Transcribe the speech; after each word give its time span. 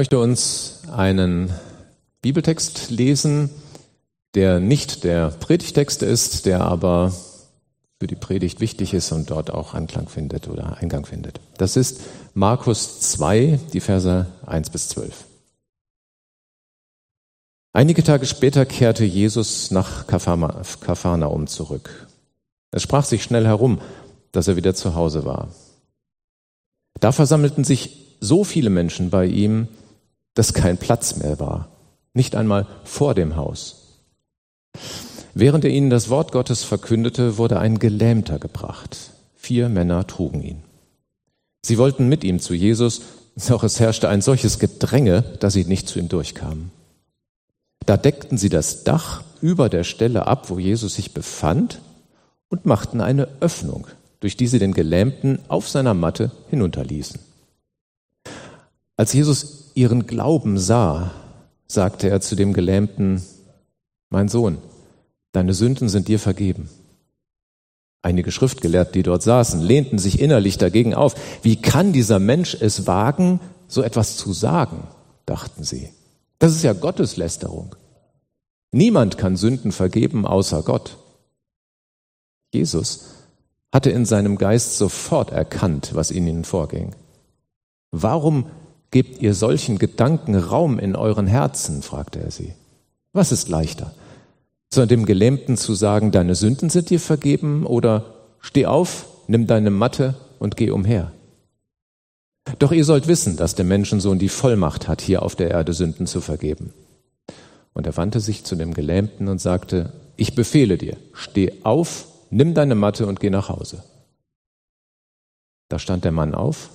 möchte 0.00 0.18
uns 0.18 0.80
einen 0.90 1.52
Bibeltext 2.22 2.88
lesen, 2.88 3.50
der 4.34 4.58
nicht 4.58 5.04
der 5.04 5.28
Predigtext 5.28 6.02
ist, 6.02 6.46
der 6.46 6.62
aber 6.62 7.12
für 7.98 8.06
die 8.06 8.14
Predigt 8.14 8.60
wichtig 8.60 8.94
ist 8.94 9.12
und 9.12 9.28
dort 9.28 9.50
auch 9.50 9.74
Anklang 9.74 10.08
findet 10.08 10.48
oder 10.48 10.78
Eingang 10.78 11.04
findet. 11.04 11.38
Das 11.58 11.76
ist 11.76 12.00
Markus 12.32 12.98
2, 13.12 13.60
die 13.74 13.80
Verse 13.80 14.24
1 14.46 14.70
bis 14.70 14.88
12. 14.88 15.26
Einige 17.74 18.02
Tage 18.02 18.24
später 18.24 18.64
kehrte 18.64 19.04
Jesus 19.04 19.70
nach 19.70 20.06
Kapharnaum 20.06 21.46
zurück. 21.46 22.08
Es 22.70 22.80
sprach 22.80 23.04
sich 23.04 23.22
schnell 23.22 23.44
herum, 23.44 23.82
dass 24.32 24.48
er 24.48 24.56
wieder 24.56 24.74
zu 24.74 24.94
Hause 24.94 25.26
war. 25.26 25.48
Da 27.00 27.12
versammelten 27.12 27.64
sich 27.64 28.16
so 28.18 28.44
viele 28.44 28.70
Menschen 28.70 29.10
bei 29.10 29.26
ihm, 29.26 29.68
dass 30.40 30.54
kein 30.54 30.78
Platz 30.78 31.16
mehr 31.16 31.38
war, 31.38 31.68
nicht 32.14 32.34
einmal 32.34 32.66
vor 32.84 33.12
dem 33.12 33.36
Haus. 33.36 33.98
Während 35.34 35.66
er 35.66 35.70
ihnen 35.70 35.90
das 35.90 36.08
Wort 36.08 36.32
Gottes 36.32 36.64
verkündete, 36.64 37.36
wurde 37.36 37.60
ein 37.60 37.78
Gelähmter 37.78 38.38
gebracht. 38.38 38.96
Vier 39.36 39.68
Männer 39.68 40.06
trugen 40.06 40.42
ihn. 40.42 40.62
Sie 41.60 41.76
wollten 41.76 42.08
mit 42.08 42.24
ihm 42.24 42.40
zu 42.40 42.54
Jesus, 42.54 43.02
doch 43.48 43.62
es 43.64 43.80
herrschte 43.80 44.08
ein 44.08 44.22
solches 44.22 44.58
Gedränge, 44.58 45.20
dass 45.40 45.52
sie 45.52 45.66
nicht 45.66 45.90
zu 45.90 45.98
ihm 45.98 46.08
durchkamen. 46.08 46.70
Da 47.84 47.98
deckten 47.98 48.38
sie 48.38 48.48
das 48.48 48.82
Dach 48.82 49.22
über 49.42 49.68
der 49.68 49.84
Stelle 49.84 50.26
ab, 50.26 50.48
wo 50.48 50.58
Jesus 50.58 50.94
sich 50.94 51.12
befand, 51.12 51.82
und 52.48 52.64
machten 52.64 53.02
eine 53.02 53.28
Öffnung, 53.40 53.88
durch 54.20 54.38
die 54.38 54.46
sie 54.46 54.58
den 54.58 54.72
Gelähmten 54.72 55.38
auf 55.48 55.68
seiner 55.68 55.92
Matte 55.92 56.30
hinunterließen. 56.48 57.20
Als 58.96 59.12
Jesus 59.12 59.59
ihren 59.74 60.06
Glauben 60.06 60.58
sah, 60.58 61.12
sagte 61.66 62.08
er 62.08 62.20
zu 62.20 62.36
dem 62.36 62.52
Gelähmten, 62.52 63.22
Mein 64.08 64.28
Sohn, 64.28 64.58
deine 65.32 65.54
Sünden 65.54 65.88
sind 65.88 66.08
dir 66.08 66.18
vergeben. 66.18 66.68
Einige 68.02 68.32
Schriftgelehrte, 68.32 68.92
die 68.92 69.02
dort 69.02 69.22
saßen, 69.22 69.60
lehnten 69.60 69.98
sich 69.98 70.20
innerlich 70.20 70.56
dagegen 70.56 70.94
auf. 70.94 71.14
Wie 71.42 71.60
kann 71.60 71.92
dieser 71.92 72.18
Mensch 72.18 72.56
es 72.58 72.86
wagen, 72.86 73.40
so 73.68 73.82
etwas 73.82 74.16
zu 74.16 74.32
sagen, 74.32 74.88
dachten 75.26 75.64
sie. 75.64 75.90
Das 76.38 76.52
ist 76.52 76.62
ja 76.62 76.72
Gotteslästerung. 76.72 77.76
Niemand 78.72 79.18
kann 79.18 79.36
Sünden 79.36 79.72
vergeben 79.72 80.26
außer 80.26 80.62
Gott. 80.62 80.96
Jesus 82.52 83.04
hatte 83.72 83.90
in 83.90 84.04
seinem 84.06 84.38
Geist 84.38 84.78
sofort 84.78 85.30
erkannt, 85.30 85.90
was 85.94 86.10
in 86.10 86.26
ihnen 86.26 86.44
vorging. 86.44 86.94
Warum 87.92 88.46
gebt 88.90 89.22
ihr 89.22 89.34
solchen 89.34 89.78
Gedanken 89.78 90.34
Raum 90.34 90.78
in 90.78 90.96
euren 90.96 91.26
Herzen? 91.26 91.82
fragte 91.82 92.20
er 92.20 92.30
sie. 92.30 92.54
Was 93.12 93.32
ist 93.32 93.48
leichter? 93.48 93.94
Zu 94.70 94.86
dem 94.86 95.04
Gelähmten 95.04 95.56
zu 95.56 95.74
sagen, 95.74 96.12
deine 96.12 96.34
Sünden 96.34 96.70
sind 96.70 96.90
dir 96.90 97.00
vergeben 97.00 97.66
oder 97.66 98.14
steh 98.40 98.66
auf, 98.66 99.06
nimm 99.26 99.46
deine 99.46 99.70
Matte 99.70 100.14
und 100.38 100.56
geh 100.56 100.70
umher. 100.70 101.12
Doch 102.58 102.72
ihr 102.72 102.84
sollt 102.84 103.06
wissen, 103.06 103.36
dass 103.36 103.54
der 103.54 103.64
Menschensohn 103.64 104.18
die 104.18 104.28
Vollmacht 104.28 104.88
hat, 104.88 105.00
hier 105.00 105.22
auf 105.22 105.36
der 105.36 105.50
Erde 105.50 105.72
Sünden 105.72 106.06
zu 106.06 106.20
vergeben. 106.20 106.72
Und 107.72 107.86
er 107.86 107.96
wandte 107.96 108.20
sich 108.20 108.44
zu 108.44 108.56
dem 108.56 108.74
Gelähmten 108.74 109.28
und 109.28 109.40
sagte, 109.40 109.92
ich 110.16 110.34
befehle 110.34 110.78
dir, 110.78 110.96
steh 111.12 111.52
auf, 111.62 112.06
nimm 112.30 112.54
deine 112.54 112.74
Matte 112.74 113.06
und 113.06 113.20
geh 113.20 113.30
nach 113.30 113.48
Hause. 113.48 113.82
Da 115.68 115.78
stand 115.78 116.04
der 116.04 116.12
Mann 116.12 116.34
auf, 116.34 116.70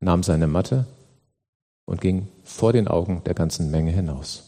nahm 0.00 0.22
seine 0.22 0.46
Matte 0.46 0.86
und 1.88 2.02
ging 2.02 2.28
vor 2.44 2.74
den 2.74 2.86
Augen 2.86 3.22
der 3.24 3.32
ganzen 3.32 3.70
Menge 3.70 3.90
hinaus. 3.90 4.44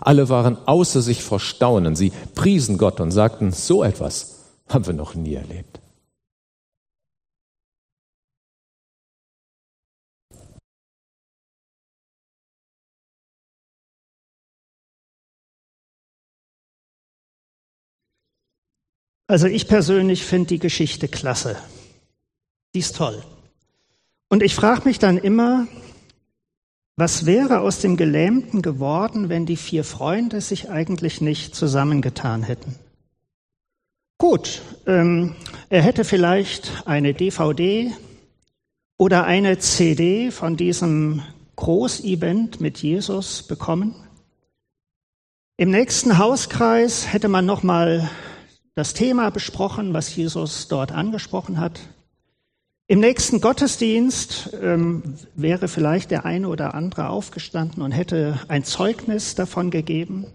Alle 0.00 0.28
waren 0.28 0.56
außer 0.66 1.02
sich 1.02 1.24
vor 1.24 1.40
Staunen. 1.40 1.96
Sie 1.96 2.12
priesen 2.36 2.78
Gott 2.78 3.00
und 3.00 3.10
sagten, 3.10 3.50
so 3.50 3.82
etwas 3.82 4.44
haben 4.68 4.86
wir 4.86 4.94
noch 4.94 5.16
nie 5.16 5.34
erlebt. 5.34 5.80
Also 19.26 19.48
ich 19.48 19.66
persönlich 19.66 20.22
finde 20.22 20.48
die 20.48 20.58
Geschichte 20.60 21.08
klasse. 21.08 21.56
Die 22.72 22.78
ist 22.78 22.94
toll. 22.94 23.24
Und 24.28 24.44
ich 24.44 24.54
frage 24.54 24.82
mich 24.84 25.00
dann 25.00 25.18
immer, 25.18 25.66
was 26.96 27.26
wäre 27.26 27.60
aus 27.60 27.80
dem 27.80 27.96
Gelähmten 27.96 28.62
geworden, 28.62 29.28
wenn 29.28 29.46
die 29.46 29.56
vier 29.56 29.84
Freunde 29.84 30.40
sich 30.40 30.70
eigentlich 30.70 31.20
nicht 31.20 31.54
zusammengetan 31.54 32.42
hätten? 32.42 32.76
Gut, 34.18 34.62
ähm, 34.86 35.34
er 35.70 35.82
hätte 35.82 36.04
vielleicht 36.04 36.86
eine 36.86 37.14
DVD 37.14 37.92
oder 38.96 39.24
eine 39.24 39.58
CD 39.58 40.30
von 40.30 40.56
diesem 40.56 41.22
Großevent 41.56 42.60
mit 42.60 42.78
Jesus 42.78 43.42
bekommen. 43.42 43.94
Im 45.56 45.70
nächsten 45.70 46.18
Hauskreis 46.18 47.12
hätte 47.12 47.28
man 47.28 47.44
noch 47.44 47.62
mal 47.62 48.08
das 48.74 48.94
Thema 48.94 49.30
besprochen, 49.30 49.94
was 49.94 50.14
Jesus 50.14 50.68
dort 50.68 50.92
angesprochen 50.92 51.58
hat. 51.58 51.80
Im 52.86 53.00
nächsten 53.00 53.40
Gottesdienst 53.40 54.50
ähm, 54.60 55.02
wäre 55.34 55.68
vielleicht 55.68 56.10
der 56.10 56.26
eine 56.26 56.48
oder 56.48 56.74
andere 56.74 57.08
aufgestanden 57.08 57.82
und 57.82 57.92
hätte 57.92 58.40
ein 58.48 58.62
Zeugnis 58.62 59.34
davon 59.34 59.70
gegeben. 59.70 60.26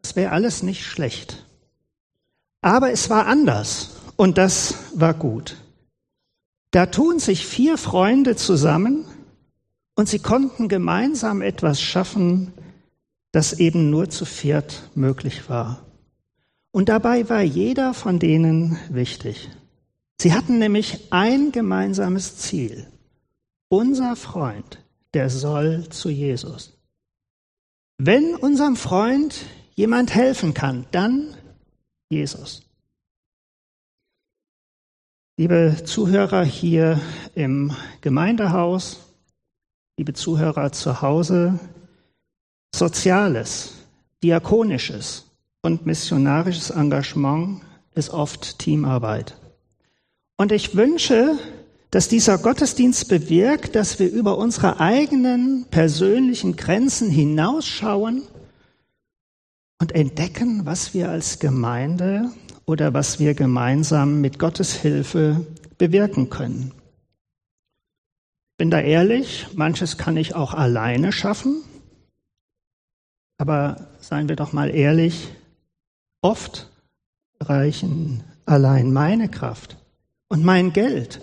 Das 0.00 0.16
wäre 0.16 0.32
alles 0.32 0.62
nicht 0.62 0.84
schlecht. 0.84 1.44
Aber 2.62 2.90
es 2.90 3.10
war 3.10 3.26
anders 3.26 3.96
und 4.16 4.38
das 4.38 4.74
war 4.94 5.12
gut. 5.12 5.56
Da 6.70 6.86
tun 6.86 7.18
sich 7.18 7.46
vier 7.46 7.76
Freunde 7.76 8.34
zusammen 8.34 9.04
und 9.94 10.08
sie 10.08 10.20
konnten 10.20 10.68
gemeinsam 10.68 11.42
etwas 11.42 11.82
schaffen, 11.82 12.54
das 13.30 13.52
eben 13.52 13.90
nur 13.90 14.08
zu 14.08 14.24
viert 14.24 14.88
möglich 14.94 15.50
war. 15.50 15.84
Und 16.70 16.88
dabei 16.88 17.28
war 17.28 17.42
jeder 17.42 17.92
von 17.92 18.18
denen 18.18 18.78
wichtig. 18.88 19.50
Sie 20.20 20.32
hatten 20.32 20.58
nämlich 20.58 21.12
ein 21.12 21.52
gemeinsames 21.52 22.38
Ziel. 22.38 22.86
Unser 23.68 24.16
Freund, 24.16 24.82
der 25.12 25.30
soll 25.30 25.88
zu 25.88 26.10
Jesus. 26.10 26.72
Wenn 27.98 28.34
unserem 28.34 28.76
Freund 28.76 29.46
jemand 29.74 30.14
helfen 30.14 30.54
kann, 30.54 30.86
dann 30.90 31.36
Jesus. 32.08 32.62
Liebe 35.36 35.82
Zuhörer 35.84 36.44
hier 36.44 37.00
im 37.34 37.72
Gemeindehaus, 38.00 39.00
liebe 39.96 40.12
Zuhörer 40.12 40.70
zu 40.72 41.02
Hause, 41.02 41.58
Soziales, 42.74 43.74
Diakonisches, 44.22 45.24
und 45.64 45.86
missionarisches 45.86 46.70
Engagement 46.70 47.62
ist 47.94 48.10
oft 48.10 48.58
Teamarbeit. 48.58 49.34
Und 50.36 50.52
ich 50.52 50.76
wünsche, 50.76 51.38
dass 51.90 52.08
dieser 52.08 52.38
Gottesdienst 52.38 53.08
bewirkt, 53.08 53.76
dass 53.76 53.98
wir 53.98 54.10
über 54.10 54.36
unsere 54.36 54.80
eigenen 54.80 55.66
persönlichen 55.70 56.56
Grenzen 56.56 57.10
hinausschauen 57.10 58.22
und 59.80 59.92
entdecken, 59.92 60.66
was 60.66 60.92
wir 60.94 61.10
als 61.10 61.38
Gemeinde 61.38 62.30
oder 62.66 62.94
was 62.94 63.20
wir 63.20 63.34
gemeinsam 63.34 64.20
mit 64.20 64.38
Gottes 64.38 64.74
Hilfe 64.74 65.46
bewirken 65.78 66.30
können. 66.30 66.72
Bin 68.56 68.70
da 68.70 68.80
ehrlich, 68.80 69.48
manches 69.54 69.98
kann 69.98 70.16
ich 70.16 70.34
auch 70.34 70.54
alleine 70.54 71.12
schaffen, 71.12 71.62
aber 73.38 73.88
seien 74.00 74.28
wir 74.28 74.36
doch 74.36 74.52
mal 74.52 74.70
ehrlich, 74.70 75.28
Oft 76.24 76.70
reichen 77.38 78.24
allein 78.46 78.94
meine 78.94 79.28
Kraft 79.28 79.76
und 80.34 80.44
mein 80.44 80.72
Geld 80.72 81.20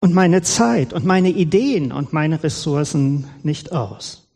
und 0.00 0.12
meine 0.12 0.42
Zeit 0.42 0.92
und 0.92 1.04
meine 1.04 1.30
Ideen 1.30 1.92
und 1.92 2.12
meine 2.12 2.42
Ressourcen 2.42 3.30
nicht 3.44 3.70
aus. 3.70 4.26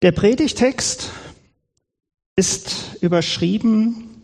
Der 0.00 0.12
Predigtext 0.12 1.10
ist 2.34 2.96
überschrieben 3.02 4.22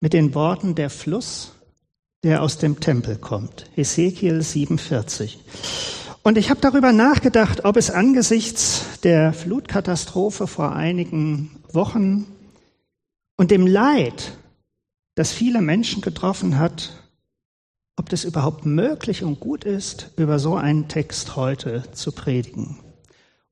mit 0.00 0.14
den 0.14 0.34
Worten 0.34 0.74
der 0.74 0.90
Fluss, 0.90 1.52
der 2.24 2.42
aus 2.42 2.58
dem 2.58 2.80
Tempel 2.80 3.18
kommt. 3.18 3.70
Ezekiel 3.76 4.42
47. 4.42 5.38
Und 6.24 6.38
ich 6.38 6.50
habe 6.50 6.60
darüber 6.60 6.92
nachgedacht, 6.92 7.64
ob 7.64 7.76
es 7.76 7.92
angesichts 7.92 8.98
der 9.04 9.32
Flutkatastrophe 9.32 10.48
vor 10.48 10.72
einigen 10.72 11.52
Wochen 11.72 12.26
und 13.36 13.52
dem 13.52 13.68
Leid, 13.68 14.32
das 15.20 15.32
viele 15.32 15.60
Menschen 15.60 16.00
getroffen 16.00 16.58
hat, 16.58 16.92
ob 17.96 18.08
das 18.08 18.24
überhaupt 18.24 18.64
möglich 18.64 19.22
und 19.22 19.38
gut 19.38 19.64
ist, 19.64 20.12
über 20.16 20.38
so 20.38 20.56
einen 20.56 20.88
Text 20.88 21.36
heute 21.36 21.82
zu 21.92 22.12
predigen. 22.12 22.78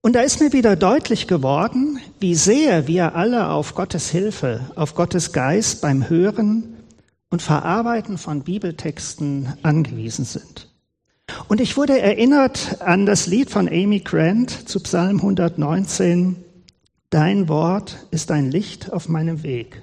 Und 0.01 0.15
da 0.15 0.21
ist 0.21 0.41
mir 0.41 0.55
wieder 0.55 0.77
deutlich 0.77 1.27
geworden, 1.27 1.99
wie 2.21 2.35
sehr 2.35 2.89
wir 2.89 3.17
alle 3.17 3.51
auf 3.51 3.75
Gottes 3.75 4.09
Hilfe, 4.09 4.71
auf 4.77 4.95
Gottes 4.95 5.33
Geist 5.33 5.83
beim 5.83 6.09
Hören 6.09 6.75
und 7.29 7.43
Verarbeiten 7.43 8.17
von 8.17 8.45
Bibeltexten 8.45 9.53
angewiesen 9.63 10.25
sind. 10.25 10.71
Und 11.49 11.61
ich 11.61 11.77
wurde 11.77 12.01
erinnert 12.01 12.81
an 12.81 13.05
das 13.05 13.27
Lied 13.27 13.51
von 13.51 13.69
Amy 13.69 14.01
Grant 14.01 14.71
zu 14.71 14.81
Psalm 14.81 15.19
119. 15.19 16.37
Dein 17.11 17.47
Wort 17.49 18.07
ist 18.11 18.31
ein 18.31 18.51
Licht 18.51 18.91
auf 18.91 19.11
meinem 19.11 19.43
Weg, 19.43 19.83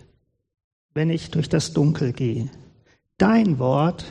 wenn 0.96 1.12
ich 1.12 1.30
durch 1.30 1.50
das 1.50 1.74
Dunkel 1.74 2.14
gehe. 2.14 2.50
Dein 3.18 3.60
Wort 3.60 4.06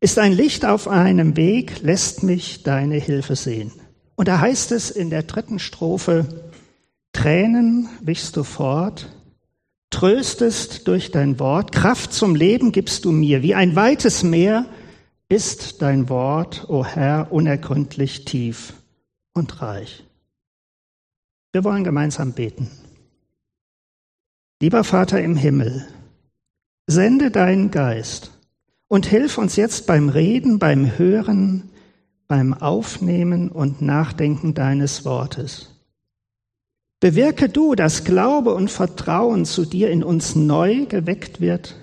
ist 0.00 0.18
ein 0.18 0.32
Licht 0.32 0.66
auf 0.66 0.88
einem 0.88 1.36
Weg, 1.36 1.80
lässt 1.82 2.22
mich 2.22 2.62
deine 2.62 2.96
Hilfe 2.96 3.36
sehen. 3.36 3.72
Und 4.16 4.28
da 4.28 4.40
heißt 4.40 4.72
es 4.72 4.90
in 4.90 5.08
der 5.08 5.22
dritten 5.22 5.58
Strophe, 5.58 6.50
Tränen 7.12 7.88
wichst 8.02 8.36
du 8.36 8.42
fort, 8.42 9.08
tröstest 9.88 10.86
durch 10.86 11.12
dein 11.12 11.38
Wort, 11.38 11.72
Kraft 11.72 12.12
zum 12.12 12.34
Leben 12.34 12.72
gibst 12.72 13.04
du 13.04 13.12
mir, 13.12 13.42
wie 13.42 13.54
ein 13.54 13.74
weites 13.74 14.22
Meer 14.22 14.66
ist 15.28 15.80
dein 15.80 16.08
Wort, 16.08 16.68
o 16.68 16.84
Herr, 16.84 17.32
unergründlich 17.32 18.24
tief 18.24 18.74
und 19.32 19.62
reich. 19.62 20.04
Wir 21.52 21.64
wollen 21.64 21.84
gemeinsam 21.84 22.32
beten. 22.32 22.70
Lieber 24.60 24.84
Vater 24.84 25.20
im 25.20 25.36
Himmel, 25.36 25.86
sende 26.86 27.30
deinen 27.30 27.70
Geist 27.70 28.30
und 28.88 29.06
hilf 29.06 29.38
uns 29.38 29.56
jetzt 29.56 29.86
beim 29.86 30.08
Reden, 30.08 30.58
beim 30.58 30.98
Hören, 30.98 31.70
beim 32.28 32.54
Aufnehmen 32.54 33.50
und 33.50 33.82
Nachdenken 33.82 34.54
deines 34.54 35.04
Wortes. 35.04 35.72
Bewirke 37.00 37.48
du, 37.48 37.74
dass 37.74 38.04
Glaube 38.04 38.54
und 38.54 38.70
Vertrauen 38.70 39.44
zu 39.44 39.64
dir 39.64 39.90
in 39.90 40.02
uns 40.02 40.34
neu 40.34 40.86
geweckt 40.86 41.40
wird 41.40 41.76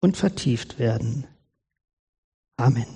und 0.00 0.16
vertieft 0.16 0.78
werden. 0.78 1.26
Amen. 2.56 2.86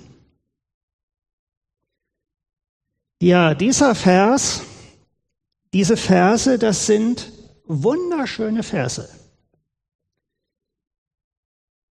Ja, 3.21 3.53
dieser 3.53 3.95
Vers, 3.95 4.63
diese 5.73 5.97
Verse, 5.97 6.57
das 6.57 6.85
sind 6.85 7.31
wunderschöne 7.65 8.63
Verse. 8.63 9.09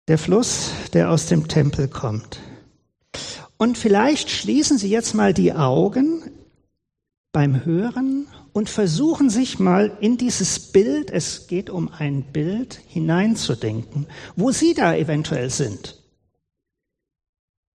Der 0.10 0.18
Fluss, 0.18 0.72
der 0.94 1.12
aus 1.12 1.28
dem 1.28 1.48
Tempel 1.48 1.88
kommt. 1.88 2.40
Und 3.58 3.78
vielleicht 3.78 4.32
schließen 4.32 4.80
Sie 4.80 4.90
jetzt 4.90 5.14
mal 5.14 5.36
die 5.36 5.54
Augen 5.54 6.24
beim 7.32 7.64
Hören 7.64 8.26
und 8.52 8.72
versuchen 8.72 9.30
sich 9.30 9.60
mal 9.60 9.96
in 10.02 10.18
dieses 10.18 10.72
Bild, 10.72 11.12
es 11.12 11.46
geht 11.46 11.70
um 11.70 11.90
ein 11.90 12.24
Bild, 12.24 12.82
hineinzudenken, 12.88 14.08
wo 14.36 14.50
Sie 14.50 14.74
da 14.74 14.96
eventuell 14.96 15.52
sind. 15.52 16.02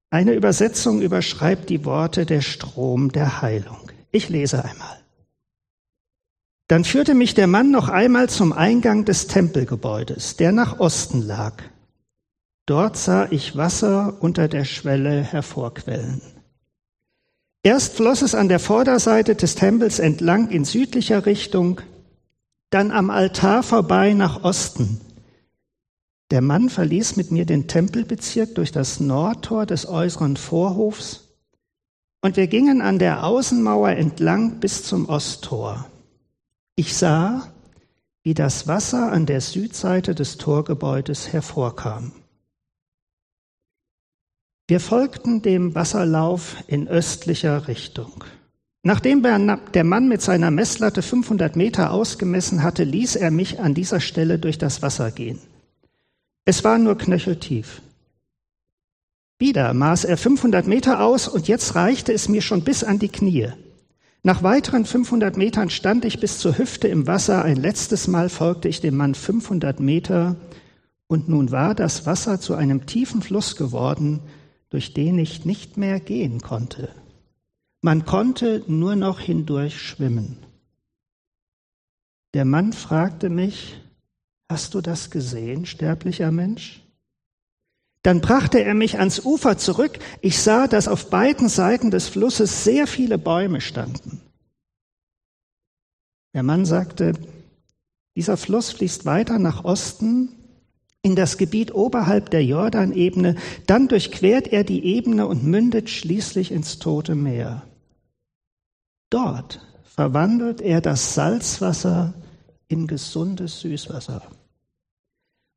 Eine 0.09 0.33
Übersetzung 0.33 1.01
überschreibt 1.01 1.69
die 1.69 1.83
Worte 1.83 2.25
der 2.25 2.39
Strom 2.39 3.11
der 3.11 3.41
Heilung. 3.41 3.91
Ich 4.13 4.29
lese 4.29 4.63
einmal. 4.63 5.01
Dann 6.69 6.85
führte 6.85 7.13
mich 7.13 7.33
der 7.33 7.47
Mann 7.47 7.71
noch 7.71 7.89
einmal 7.89 8.29
zum 8.29 8.53
Eingang 8.53 9.03
des 9.03 9.27
Tempelgebäudes, 9.27 10.37
der 10.37 10.53
nach 10.53 10.79
Osten 10.79 11.21
lag. 11.21 11.61
Dort 12.65 12.97
sah 12.97 13.27
ich 13.31 13.57
Wasser 13.57 14.17
unter 14.21 14.47
der 14.47 14.65
Schwelle 14.65 15.23
hervorquellen. 15.23 16.21
Erst 17.63 17.93
floss 17.93 18.21
es 18.21 18.33
an 18.33 18.49
der 18.49 18.59
Vorderseite 18.59 19.35
des 19.35 19.55
Tempels 19.55 19.99
entlang 19.99 20.49
in 20.49 20.65
südlicher 20.65 21.25
Richtung, 21.25 21.81
dann 22.69 22.91
am 22.91 23.09
Altar 23.09 23.63
vorbei 23.63 24.13
nach 24.13 24.43
Osten. 24.43 25.01
Der 26.31 26.41
Mann 26.41 26.69
verließ 26.69 27.17
mit 27.17 27.31
mir 27.31 27.45
den 27.45 27.67
Tempelbezirk 27.67 28.55
durch 28.55 28.71
das 28.71 28.99
Nordtor 28.99 29.65
des 29.65 29.87
äußeren 29.87 30.37
Vorhofs 30.37 31.27
und 32.21 32.37
wir 32.37 32.47
gingen 32.47 32.81
an 32.81 32.99
der 32.99 33.25
Außenmauer 33.25 33.89
entlang 33.89 34.59
bis 34.59 34.83
zum 34.83 35.09
Osttor. 35.09 35.87
Ich 36.75 36.95
sah, 36.95 37.47
wie 38.23 38.33
das 38.33 38.67
Wasser 38.67 39.11
an 39.11 39.25
der 39.25 39.41
Südseite 39.41 40.15
des 40.15 40.37
Torgebäudes 40.37 41.33
hervorkam. 41.33 42.13
Wir 44.71 44.79
folgten 44.79 45.41
dem 45.41 45.75
Wasserlauf 45.75 46.56
in 46.65 46.88
östlicher 46.88 47.68
Richtung. 47.68 48.23
Nachdem 48.83 49.21
der 49.21 49.83
Mann 49.83 50.07
mit 50.07 50.21
seiner 50.21 50.50
Messlatte 50.50 51.01
500 51.01 51.57
Meter 51.57 51.91
ausgemessen 51.91 52.63
hatte, 52.63 52.85
ließ 52.85 53.18
er 53.18 53.31
mich 53.31 53.59
an 53.59 53.73
dieser 53.73 54.00
Stelle 54.00 54.39
durch 54.39 54.57
das 54.57 54.81
Wasser 54.81 55.12
gehen. 55.12 55.39
Es 56.45 56.63
war 56.63 56.77
nur 56.77 56.97
knöcheltief. 56.97 57.81
Wieder 59.39 59.73
maß 59.73 60.06
er 60.06 60.15
500 60.15 60.65
Meter 60.68 61.01
aus 61.01 61.27
und 61.27 61.50
jetzt 61.50 61.75
reichte 61.75 62.13
es 62.13 62.29
mir 62.29 62.41
schon 62.41 62.63
bis 62.63 62.85
an 62.85 62.97
die 62.97 63.09
Knie. 63.09 63.50
Nach 64.24 64.41
weiteren 64.41 64.85
500 64.85 65.35
Metern 65.35 65.69
stand 65.69 66.06
ich 66.06 66.21
bis 66.21 66.39
zur 66.39 66.57
Hüfte 66.57 66.88
im 66.88 67.07
Wasser. 67.07 67.44
Ein 67.44 67.57
letztes 67.57 68.07
Mal 68.07 68.29
folgte 68.29 68.69
ich 68.69 68.79
dem 68.79 68.95
Mann 68.95 69.15
500 69.15 69.81
Meter 69.81 70.38
und 71.07 71.27
nun 71.27 71.51
war 71.51 71.75
das 71.75 72.06
Wasser 72.06 72.39
zu 72.39 72.56
einem 72.56 72.85
tiefen 72.85 73.21
Fluss 73.21 73.57
geworden, 73.57 74.21
durch 74.71 74.94
den 74.94 75.19
ich 75.19 75.45
nicht 75.45 75.77
mehr 75.77 76.00
gehen 76.00 76.41
konnte. 76.41 76.89
Man 77.81 78.06
konnte 78.06 78.63
nur 78.68 78.95
noch 78.95 79.19
hindurch 79.19 79.79
schwimmen. 79.79 80.38
Der 82.33 82.45
Mann 82.45 82.73
fragte 82.73 83.29
mich, 83.29 83.77
Hast 84.50 84.73
du 84.73 84.81
das 84.81 85.09
gesehen, 85.09 85.65
sterblicher 85.65 86.29
Mensch? 86.29 86.83
Dann 88.03 88.19
brachte 88.19 88.62
er 88.62 88.73
mich 88.73 89.00
ans 89.00 89.23
Ufer 89.23 89.57
zurück. 89.57 89.97
Ich 90.19 90.41
sah, 90.41 90.68
dass 90.68 90.89
auf 90.89 91.09
beiden 91.09 91.47
Seiten 91.47 91.89
des 91.89 92.09
Flusses 92.09 92.65
sehr 92.65 92.85
viele 92.85 93.17
Bäume 93.17 93.62
standen. 93.62 94.19
Der 96.33 96.44
Mann 96.44 96.65
sagte, 96.65 97.13
dieser 98.17 98.35
Fluss 98.35 98.71
fließt 98.71 99.06
weiter 99.06 99.39
nach 99.39 99.63
Osten 99.63 100.35
in 101.03 101.15
das 101.15 101.38
Gebiet 101.38 101.74
oberhalb 101.74 102.30
der 102.30 102.44
Jordanebene, 102.45 103.36
dann 103.65 103.88
durchquert 103.88 104.48
er 104.48 104.63
die 104.63 104.86
Ebene 104.86 105.27
und 105.27 105.44
mündet 105.44 105.89
schließlich 105.89 106.51
ins 106.51 106.80
Tote 106.80 107.15
Meer. 107.15 107.63
Dort 109.10 109.60
verwandelt 109.84 110.62
er 110.62 110.79
das 110.79 111.15
Salzwasser 111.15 112.13
in 112.67 112.88
gesundes 112.88 113.60
Süßwasser. 113.62 114.22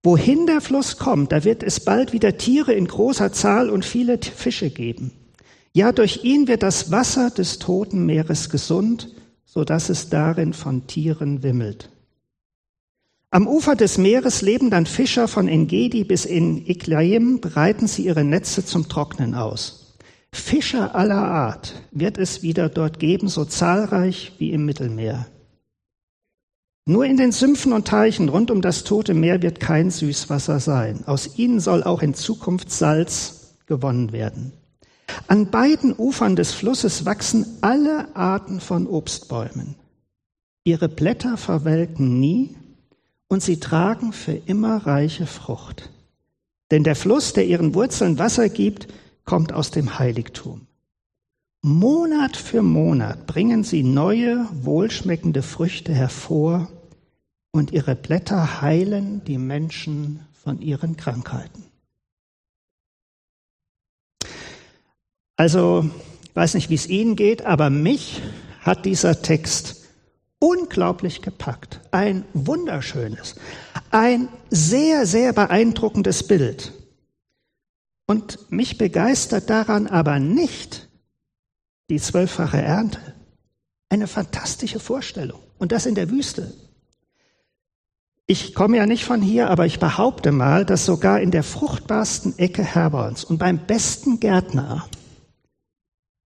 Wohin 0.02 0.46
der 0.46 0.60
Fluss 0.60 0.98
kommt, 0.98 1.32
da 1.32 1.44
wird 1.44 1.62
es 1.62 1.80
bald 1.80 2.12
wieder 2.12 2.36
Tiere 2.36 2.72
in 2.72 2.86
großer 2.86 3.32
Zahl 3.32 3.70
und 3.70 3.84
viele 3.84 4.18
Fische 4.18 4.70
geben. 4.70 5.12
Ja, 5.72 5.92
durch 5.92 6.24
ihn 6.24 6.46
wird 6.46 6.62
das 6.62 6.90
Wasser 6.90 7.30
des 7.30 7.58
Toten 7.58 8.04
Meeres 8.06 8.50
gesund, 8.50 9.14
so 9.44 9.64
dass 9.64 9.88
es 9.88 10.10
darin 10.10 10.52
von 10.52 10.86
Tieren 10.86 11.42
wimmelt. 11.42 11.90
Am 13.34 13.48
Ufer 13.48 13.74
des 13.74 13.98
Meeres 13.98 14.42
leben 14.42 14.70
dann 14.70 14.86
Fischer 14.86 15.26
von 15.26 15.48
Engedi 15.48 16.04
bis 16.04 16.24
in 16.24 16.64
Iklaim, 16.68 17.40
breiten 17.40 17.88
sie 17.88 18.06
ihre 18.06 18.22
Netze 18.22 18.64
zum 18.64 18.88
Trocknen 18.88 19.34
aus. 19.34 19.96
Fischer 20.32 20.94
aller 20.94 21.16
Art 21.16 21.74
wird 21.90 22.16
es 22.16 22.44
wieder 22.44 22.68
dort 22.68 23.00
geben, 23.00 23.26
so 23.26 23.44
zahlreich 23.44 24.34
wie 24.38 24.52
im 24.52 24.64
Mittelmeer. 24.64 25.26
Nur 26.86 27.06
in 27.06 27.16
den 27.16 27.32
Sümpfen 27.32 27.72
und 27.72 27.88
Teichen 27.88 28.28
rund 28.28 28.52
um 28.52 28.62
das 28.62 28.84
Tote 28.84 29.14
Meer 29.14 29.42
wird 29.42 29.58
kein 29.58 29.90
Süßwasser 29.90 30.60
sein. 30.60 31.02
Aus 31.06 31.36
ihnen 31.36 31.58
soll 31.58 31.82
auch 31.82 32.02
in 32.02 32.14
Zukunft 32.14 32.70
Salz 32.70 33.56
gewonnen 33.66 34.12
werden. 34.12 34.52
An 35.26 35.50
beiden 35.50 35.92
Ufern 35.92 36.36
des 36.36 36.52
Flusses 36.52 37.04
wachsen 37.04 37.46
alle 37.62 38.14
Arten 38.14 38.60
von 38.60 38.86
Obstbäumen. 38.86 39.74
Ihre 40.62 40.88
Blätter 40.88 41.36
verwelken 41.36 42.20
nie 42.20 42.54
und 43.34 43.42
sie 43.42 43.58
tragen 43.58 44.12
für 44.12 44.34
immer 44.46 44.86
reiche 44.86 45.26
Frucht. 45.26 45.90
Denn 46.70 46.84
der 46.84 46.94
Fluss, 46.94 47.32
der 47.32 47.44
ihren 47.44 47.74
Wurzeln 47.74 48.16
Wasser 48.20 48.48
gibt, 48.48 48.86
kommt 49.24 49.52
aus 49.52 49.72
dem 49.72 49.98
Heiligtum. 49.98 50.68
Monat 51.60 52.36
für 52.36 52.62
Monat 52.62 53.26
bringen 53.26 53.64
sie 53.64 53.82
neue, 53.82 54.46
wohlschmeckende 54.52 55.42
Früchte 55.42 55.92
hervor 55.92 56.68
und 57.50 57.72
ihre 57.72 57.96
Blätter 57.96 58.62
heilen 58.62 59.24
die 59.24 59.38
Menschen 59.38 60.20
von 60.32 60.62
ihren 60.62 60.96
Krankheiten. 60.96 61.64
Also, 65.34 65.90
ich 66.22 66.36
weiß 66.36 66.54
nicht, 66.54 66.70
wie 66.70 66.76
es 66.76 66.86
Ihnen 66.86 67.16
geht, 67.16 67.44
aber 67.44 67.68
mich 67.68 68.22
hat 68.60 68.84
dieser 68.84 69.22
Text 69.22 69.83
unglaublich 70.44 71.22
gepackt. 71.22 71.80
Ein 71.90 72.26
wunderschönes, 72.34 73.36
ein 73.90 74.28
sehr, 74.50 75.06
sehr 75.06 75.32
beeindruckendes 75.32 76.26
Bild. 76.26 76.72
Und 78.06 78.38
mich 78.50 78.76
begeistert 78.76 79.48
daran 79.48 79.86
aber 79.86 80.18
nicht 80.18 80.90
die 81.88 81.98
zwölffache 81.98 82.60
Ernte. 82.60 83.00
Eine 83.88 84.06
fantastische 84.06 84.80
Vorstellung. 84.80 85.40
Und 85.56 85.72
das 85.72 85.86
in 85.86 85.94
der 85.94 86.10
Wüste. 86.10 86.52
Ich 88.26 88.54
komme 88.54 88.76
ja 88.76 88.84
nicht 88.84 89.04
von 89.06 89.22
hier, 89.22 89.48
aber 89.48 89.64
ich 89.64 89.78
behaupte 89.78 90.30
mal, 90.30 90.66
dass 90.66 90.84
sogar 90.84 91.20
in 91.20 91.30
der 91.30 91.42
fruchtbarsten 91.42 92.38
Ecke 92.38 92.62
Herborns 92.62 93.24
und 93.24 93.38
beim 93.38 93.66
besten 93.66 94.20
Gärtner 94.20 94.86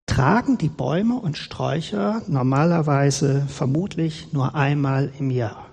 tragen 0.08 0.58
die 0.58 0.68
Bäume 0.68 1.14
und 1.14 1.38
Sträucher 1.38 2.22
normalerweise 2.26 3.46
vermutlich 3.48 4.32
nur 4.32 4.56
einmal 4.56 5.12
im 5.18 5.30
Jahr. 5.30 5.70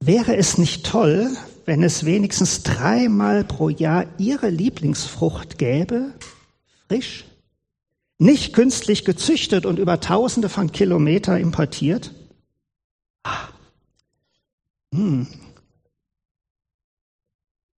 Wäre 0.00 0.36
es 0.36 0.58
nicht 0.58 0.84
toll, 0.84 1.30
wenn 1.66 1.82
es 1.82 2.04
wenigstens 2.04 2.62
dreimal 2.62 3.44
pro 3.44 3.68
Jahr 3.68 4.06
Ihre 4.18 4.48
Lieblingsfrucht 4.48 5.58
gäbe, 5.58 6.14
frisch, 6.88 7.24
nicht 8.18 8.52
künstlich 8.52 9.04
gezüchtet 9.04 9.66
und 9.66 9.78
über 9.78 10.00
Tausende 10.00 10.48
von 10.48 10.72
Kilometern 10.72 11.40
importiert? 11.40 12.12
Ah. 13.22 13.48
Hm. 14.94 15.26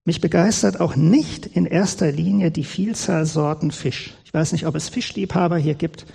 Mich 0.10 0.22
begeistert 0.22 0.80
auch 0.80 0.96
nicht 0.96 1.46
in 1.46 1.68
erster 1.68 2.12
Linie 2.12 2.50
die 2.50 2.64
Vielzahl 2.64 3.28
Sorten 3.28 3.70
Fisch. 3.70 4.16
Ich 4.26 4.34
weiß 4.34 4.54
nicht, 4.54 4.66
ob 4.66 4.74
es 4.74 4.90
Fischliebhaber 4.90 5.60
hier 5.60 5.76
gibt, 5.76 6.08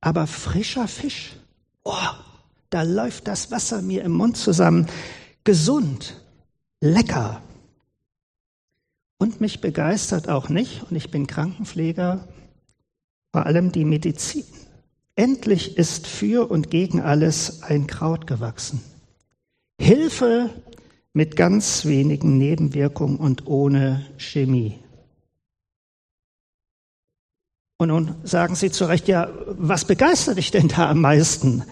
aber 0.00 0.26
frischer 0.26 0.88
Fisch. 0.88 1.36
Oh, 1.82 1.92
da 2.70 2.80
läuft 2.84 3.28
das 3.28 3.50
Wasser 3.50 3.82
mir 3.82 4.02
im 4.02 4.12
Mund 4.12 4.38
zusammen. 4.38 4.86
Gesund, 5.44 6.22
lecker. 6.80 7.42
Und 9.18 9.42
mich 9.42 9.60
begeistert 9.60 10.30
auch 10.30 10.48
nicht, 10.48 10.82
und 10.88 10.96
ich 10.96 11.10
bin 11.10 11.26
Krankenpfleger, 11.26 12.26
vor 13.30 13.44
allem 13.44 13.72
die 13.72 13.84
Medizin. 13.84 14.46
Endlich 15.16 15.76
ist 15.76 16.06
für 16.06 16.50
und 16.50 16.70
gegen 16.70 17.02
alles 17.02 17.62
ein 17.62 17.86
Kraut 17.86 18.26
gewachsen. 18.26 18.80
Hilfe 19.78 20.48
mit 21.14 21.36
ganz 21.36 21.86
wenigen 21.86 22.36
Nebenwirkungen 22.36 23.16
und 23.16 23.46
ohne 23.46 24.04
Chemie. 24.18 24.78
Und 27.78 27.88
nun 27.88 28.14
sagen 28.24 28.54
Sie 28.54 28.70
zu 28.70 28.84
Recht, 28.84 29.08
ja, 29.08 29.30
was 29.46 29.84
begeistert 29.84 30.38
dich 30.38 30.50
denn 30.50 30.68
da 30.68 30.90
am 30.90 31.00
meisten? 31.00 31.64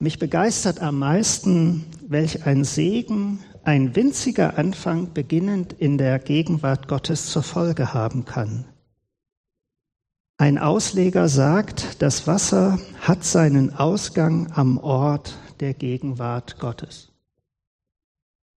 Mich 0.00 0.18
begeistert 0.18 0.80
am 0.80 0.98
meisten, 0.98 1.84
welch 2.06 2.46
ein 2.46 2.64
Segen 2.64 3.40
ein 3.64 3.94
winziger 3.96 4.56
Anfang 4.56 5.12
beginnend 5.12 5.74
in 5.74 5.98
der 5.98 6.18
Gegenwart 6.18 6.88
Gottes 6.88 7.26
zur 7.26 7.42
Folge 7.42 7.92
haben 7.92 8.24
kann. 8.24 8.64
Ein 10.38 10.56
Ausleger 10.56 11.28
sagt, 11.28 12.00
das 12.00 12.26
Wasser 12.26 12.78
hat 13.00 13.24
seinen 13.24 13.74
Ausgang 13.74 14.52
am 14.54 14.78
Ort 14.78 15.36
der 15.60 15.74
Gegenwart 15.74 16.58
Gottes. 16.60 17.07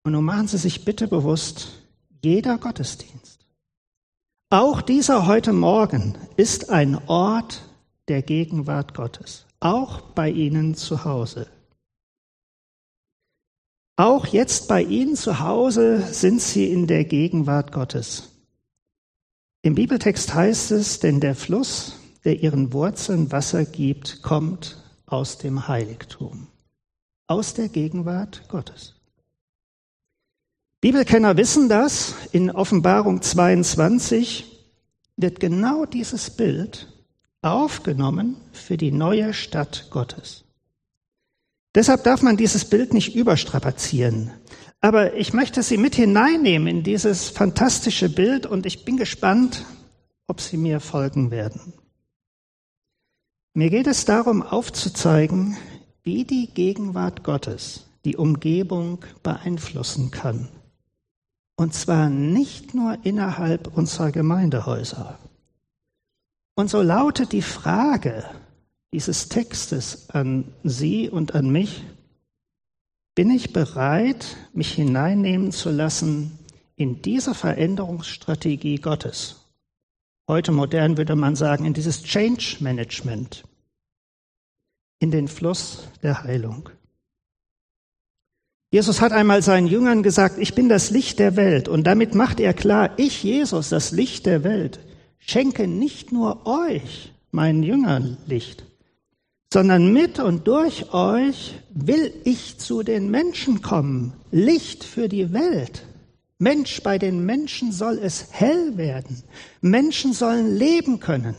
Und 0.04 0.14
nun 0.14 0.26
machen 0.26 0.48
Sie 0.48 0.58
sich 0.58 0.86
bitte 0.86 1.08
bewusst, 1.08 1.70
jeder 2.24 2.58
Gottesdienst, 2.58 3.46
auch 4.54 4.82
dieser 4.82 5.28
heute 5.28 5.54
Morgen, 5.54 6.18
ist 6.36 6.70
ein 6.70 6.96
Ort 7.08 7.64
der 8.10 8.22
Gegenwart 8.22 8.94
Gottes, 8.94 9.46
auch 9.62 10.02
bei 10.02 10.30
Ihnen 10.30 10.76
zu 10.76 11.06
Hause. 11.06 11.48
Auch 13.96 14.26
jetzt 14.26 14.68
bei 14.68 14.84
Ihnen 14.84 15.16
zu 15.16 15.40
Hause 15.40 16.02
sind 16.02 16.42
Sie 16.42 16.70
in 16.70 16.86
der 16.86 17.06
Gegenwart 17.06 17.72
Gottes. 17.72 18.32
Im 19.62 19.76
Bibeltext 19.76 20.34
heißt 20.34 20.72
es, 20.72 21.00
denn 21.00 21.22
der 21.22 21.36
Fluss, 21.36 21.94
der 22.26 22.44
ihren 22.44 22.74
Wurzeln 22.74 23.32
Wasser 23.32 23.64
gibt, 23.64 24.22
kommt 24.22 24.84
aus 25.06 25.38
dem 25.38 25.70
Heiligtum, 25.70 26.48
aus 27.28 27.54
der 27.54 27.70
Gegenwart 27.70 28.50
Gottes. 28.50 29.01
Bibelkenner 30.82 31.38
wissen 31.38 31.70
das. 31.70 32.16
In 32.32 32.50
Offenbarung 32.50 33.22
22 33.22 34.66
wird 35.16 35.40
genau 35.40 35.86
dieses 35.86 36.32
Bild 36.32 36.88
aufgenommen 37.44 38.38
für 38.52 38.78
die 38.78 38.92
neue 38.92 39.36
Stadt 39.36 39.90
Gottes. 39.92 40.44
Deshalb 41.76 42.04
darf 42.04 42.24
man 42.24 42.36
dieses 42.36 42.66
Bild 42.66 42.96
nicht 42.96 43.16
überstrapazieren. 43.16 44.32
Aber 44.82 45.14
ich 45.14 45.34
möchte 45.34 45.62
Sie 45.62 45.78
mit 45.78 45.94
hineinnehmen 45.94 46.68
in 46.68 46.84
dieses 46.84 47.30
fantastische 47.30 48.10
Bild 48.10 48.48
und 48.48 48.66
ich 48.66 48.84
bin 48.84 48.98
gespannt, 48.98 49.64
ob 50.26 50.42
Sie 50.42 50.58
mir 50.58 50.80
folgen 50.80 51.30
werden. 51.30 51.74
Mir 53.54 53.70
geht 53.70 53.86
es 53.86 54.06
darum 54.06 54.42
aufzuzeigen, 54.42 55.56
wie 56.02 56.26
die 56.26 56.48
Gegenwart 56.52 57.24
Gottes 57.24 57.86
die 58.04 58.18
Umgebung 58.18 59.06
beeinflussen 59.22 60.10
kann. 60.10 60.50
Und 61.56 61.74
zwar 61.74 62.10
nicht 62.10 62.74
nur 62.74 62.98
innerhalb 63.04 63.78
unserer 63.78 64.12
Gemeindehäuser. 64.12 65.20
Und 66.56 66.70
so 66.70 66.82
lautet 66.82 67.32
die 67.32 67.42
Frage, 67.42 68.26
dieses 68.94 69.30
Textes 69.30 70.10
an 70.10 70.54
Sie 70.64 71.10
und 71.10 71.34
an 71.34 71.50
mich, 71.50 71.84
bin 73.16 73.30
ich 73.30 73.54
bereit, 73.54 74.38
mich 74.54 74.74
hineinnehmen 74.74 75.52
zu 75.52 75.70
lassen 75.70 76.40
in 76.76 77.02
diese 77.02 77.36
Veränderungsstrategie 77.36 78.78
Gottes? 78.78 79.46
Heute 80.28 80.52
modern 80.52 80.98
würde 80.98 81.16
man 81.16 81.36
sagen, 81.36 81.66
in 81.66 81.74
dieses 81.74 82.04
Change 82.04 82.58
Management, 82.60 83.44
in 85.00 85.12
den 85.12 85.28
Fluss 85.28 85.88
der 86.04 86.24
Heilung. 86.24 86.70
Jesus 88.72 89.02
hat 89.02 89.12
einmal 89.12 89.42
seinen 89.42 89.68
Jüngern 89.68 90.02
gesagt, 90.02 90.38
ich 90.40 90.56
bin 90.56 90.70
das 90.70 90.92
Licht 90.92 91.20
der 91.20 91.36
Welt. 91.36 91.68
Und 91.68 91.84
damit 91.84 92.16
macht 92.16 92.40
er 92.40 92.54
klar, 92.54 92.92
ich, 92.96 93.22
Jesus, 93.22 93.68
das 93.68 93.92
Licht 93.92 94.26
der 94.26 94.46
Welt, 94.46 94.80
schenke 95.20 95.68
nicht 95.68 96.14
nur 96.14 96.48
euch, 96.48 97.12
meinen 97.32 97.64
Jüngern, 97.64 98.18
Licht, 98.26 98.64
sondern 99.52 99.92
mit 99.92 100.20
und 100.20 100.48
durch 100.48 100.94
euch 100.94 101.56
will 101.70 102.14
ich 102.24 102.60
zu 102.60 102.82
den 102.82 103.12
Menschen 103.12 103.62
kommen, 103.62 104.14
Licht 104.32 104.86
für 104.86 105.10
die 105.10 105.34
Welt. 105.34 105.84
Mensch, 106.40 106.82
bei 106.82 106.98
den 106.98 107.26
Menschen 107.26 107.74
soll 107.74 108.00
es 108.02 108.28
hell 108.32 108.78
werden. 108.78 109.22
Menschen 109.60 110.14
sollen 110.14 110.56
leben 110.56 111.02
können. 111.02 111.36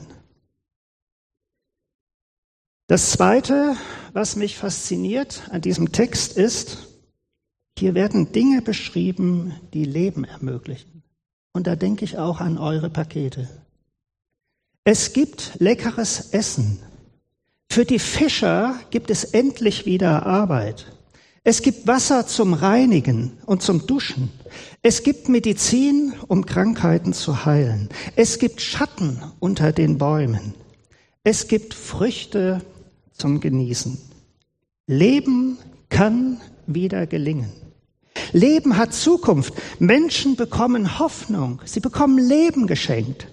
Das 2.89 3.11
Zweite, 3.11 3.75
was 4.13 4.37
mich 4.37 4.59
fasziniert 4.59 5.43
an 5.51 5.63
diesem 5.63 5.93
Text 5.93 6.37
ist, 6.37 6.92
hier 7.79 7.95
werden 7.95 8.33
Dinge 8.33 8.63
beschrieben, 8.63 9.55
die 9.73 9.85
Leben 9.85 10.25
ermöglichen. 10.25 11.03
Und 11.53 11.67
da 11.67 11.77
denke 11.77 12.05
ich 12.05 12.19
auch 12.19 12.41
an 12.41 12.59
eure 12.59 12.91
Pakete. 12.91 13.49
Es 14.85 15.13
gibt 15.13 15.53
leckeres 15.59 16.31
Essen, 16.33 16.81
für 17.73 17.87
die 17.87 18.01
Fischer 18.01 18.79
gibt 18.91 19.11
es 19.11 19.25
endlich 19.25 19.87
wieder 19.87 20.27
Arbeit. 20.27 20.93
Es 21.43 21.63
gibt 21.63 21.87
Wasser 21.87 22.27
zum 22.27 22.53
Reinigen 22.53 23.33
und 23.47 23.63
zum 23.63 23.87
Duschen. 23.87 24.29
Es 24.83 25.03
gibt 25.03 25.31
Medizin, 25.31 26.13
um 26.29 26.45
Krankheiten 26.45 27.15
zu 27.15 27.47
heilen. 27.47 27.89
Es 28.15 28.39
gibt 28.39 28.61
Schatten 28.61 29.23
unter 29.41 29.73
den 29.73 29.97
Bäumen. 29.97 30.53
Es 31.25 31.49
gibt 31.49 31.73
Früchte 31.73 32.61
zum 33.15 33.41
Genießen. 33.41 33.97
Leben 34.87 35.57
kann 35.89 36.43
wieder 36.67 37.07
gelingen. 37.07 37.55
Leben 38.33 38.77
hat 38.77 38.95
Zukunft. 38.95 39.55
Menschen 39.79 40.37
bekommen 40.37 40.99
Hoffnung. 40.99 41.61
Sie 41.65 41.81
bekommen 41.81 42.19
Leben 42.19 42.67
geschenkt. 42.67 43.29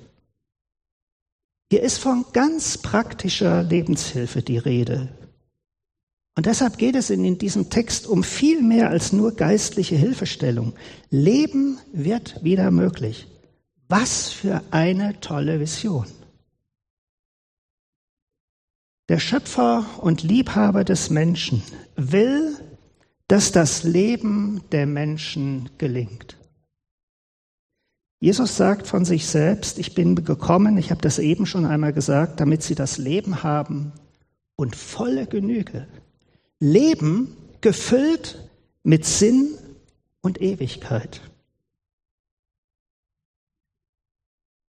Hier 1.72 1.84
ist 1.84 2.00
von 2.00 2.26
ganz 2.34 2.78
praktischer 2.78 3.64
Lebenshilfe 3.64 4.42
die 4.42 4.58
Rede. 4.58 5.10
Und 6.36 6.46
deshalb 6.46 6.78
geht 6.78 6.96
es 6.96 7.10
in 7.10 7.38
diesem 7.38 7.70
Text 7.70 8.08
um 8.08 8.24
viel 8.24 8.62
mehr 8.62 8.90
als 8.90 9.12
nur 9.12 9.34
geistliche 9.36 9.96
Hilfestellung. 9.96 10.74
Leben 11.10 11.78
wird 11.92 12.44
wieder 12.44 12.72
möglich. 12.72 13.28
Was 13.88 14.30
für 14.30 14.62
eine 14.72 15.20
tolle 15.20 15.60
Vision. 15.60 16.06
Der 19.10 19.20
Schöpfer 19.20 19.86
und 19.98 20.24
Liebhaber 20.24 20.84
des 20.84 21.10
Menschen 21.10 21.64
will, 21.96 22.56
dass 23.30 23.52
das 23.52 23.84
Leben 23.84 24.62
der 24.72 24.88
Menschen 24.88 25.70
gelingt. 25.78 26.36
Jesus 28.20 28.58
sagt 28.58 28.88
von 28.88 29.06
sich 29.06 29.28
selbst, 29.28 29.78
ich 29.78 29.94
bin 29.94 30.26
gekommen, 30.26 30.78
ich 30.78 30.90
habe 30.92 31.02
das 31.02 31.20
eben 31.20 31.46
schon 31.46 31.66
einmal 31.66 31.94
gesagt, 31.94 32.40
damit 32.40 32.64
sie 32.64 32.76
das 32.76 32.98
Leben 32.98 33.44
haben 33.44 33.94
und 34.58 34.76
volle 34.76 35.28
Genüge. 35.28 35.88
Leben 36.60 37.38
gefüllt 37.62 38.50
mit 38.84 39.06
Sinn 39.06 39.50
und 40.22 40.42
Ewigkeit. 40.42 41.22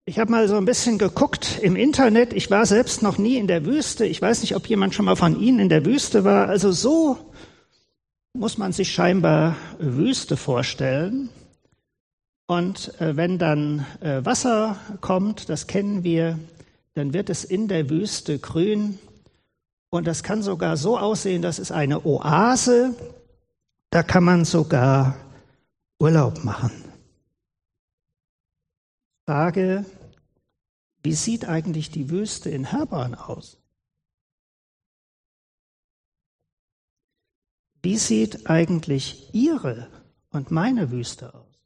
Ich 0.06 0.18
habe 0.18 0.30
mal 0.30 0.48
so 0.48 0.56
ein 0.56 0.64
bisschen 0.64 0.96
geguckt 0.98 1.58
im 1.60 1.76
Internet. 1.76 2.32
Ich 2.32 2.50
war 2.50 2.64
selbst 2.64 3.02
noch 3.02 3.18
nie 3.18 3.36
in 3.36 3.48
der 3.48 3.66
Wüste. 3.66 4.06
Ich 4.06 4.22
weiß 4.22 4.40
nicht, 4.40 4.56
ob 4.56 4.66
jemand 4.66 4.94
schon 4.94 5.04
mal 5.04 5.16
von 5.16 5.38
Ihnen 5.38 5.58
in 5.58 5.68
der 5.68 5.84
Wüste 5.84 6.24
war. 6.24 6.48
Also 6.48 6.72
so 6.72 7.18
muss 8.36 8.58
man 8.58 8.72
sich 8.72 8.92
scheinbar 8.92 9.56
Wüste 9.78 10.36
vorstellen. 10.36 11.28
Und 12.46 13.00
äh, 13.00 13.16
wenn 13.16 13.38
dann 13.38 13.84
äh, 14.00 14.24
Wasser 14.24 14.76
kommt, 15.00 15.48
das 15.48 15.66
kennen 15.66 16.04
wir, 16.04 16.38
dann 16.94 17.12
wird 17.12 17.30
es 17.30 17.44
in 17.44 17.68
der 17.68 17.90
Wüste 17.90 18.38
grün. 18.38 18.98
Und 19.90 20.06
das 20.06 20.22
kann 20.22 20.42
sogar 20.42 20.76
so 20.76 20.98
aussehen, 20.98 21.42
das 21.42 21.58
ist 21.58 21.72
eine 21.72 22.04
Oase. 22.04 22.94
Da 23.90 24.02
kann 24.02 24.24
man 24.24 24.44
sogar 24.44 25.16
Urlaub 25.98 26.44
machen. 26.44 26.84
Frage, 29.24 29.84
wie 31.02 31.14
sieht 31.14 31.48
eigentlich 31.48 31.90
die 31.90 32.10
Wüste 32.10 32.50
in 32.50 32.64
Herborn 32.64 33.14
aus? 33.14 33.58
Wie 37.86 37.98
sieht 37.98 38.50
eigentlich 38.50 39.32
Ihre 39.32 39.86
und 40.32 40.50
meine 40.50 40.90
Wüste 40.90 41.32
aus? 41.32 41.56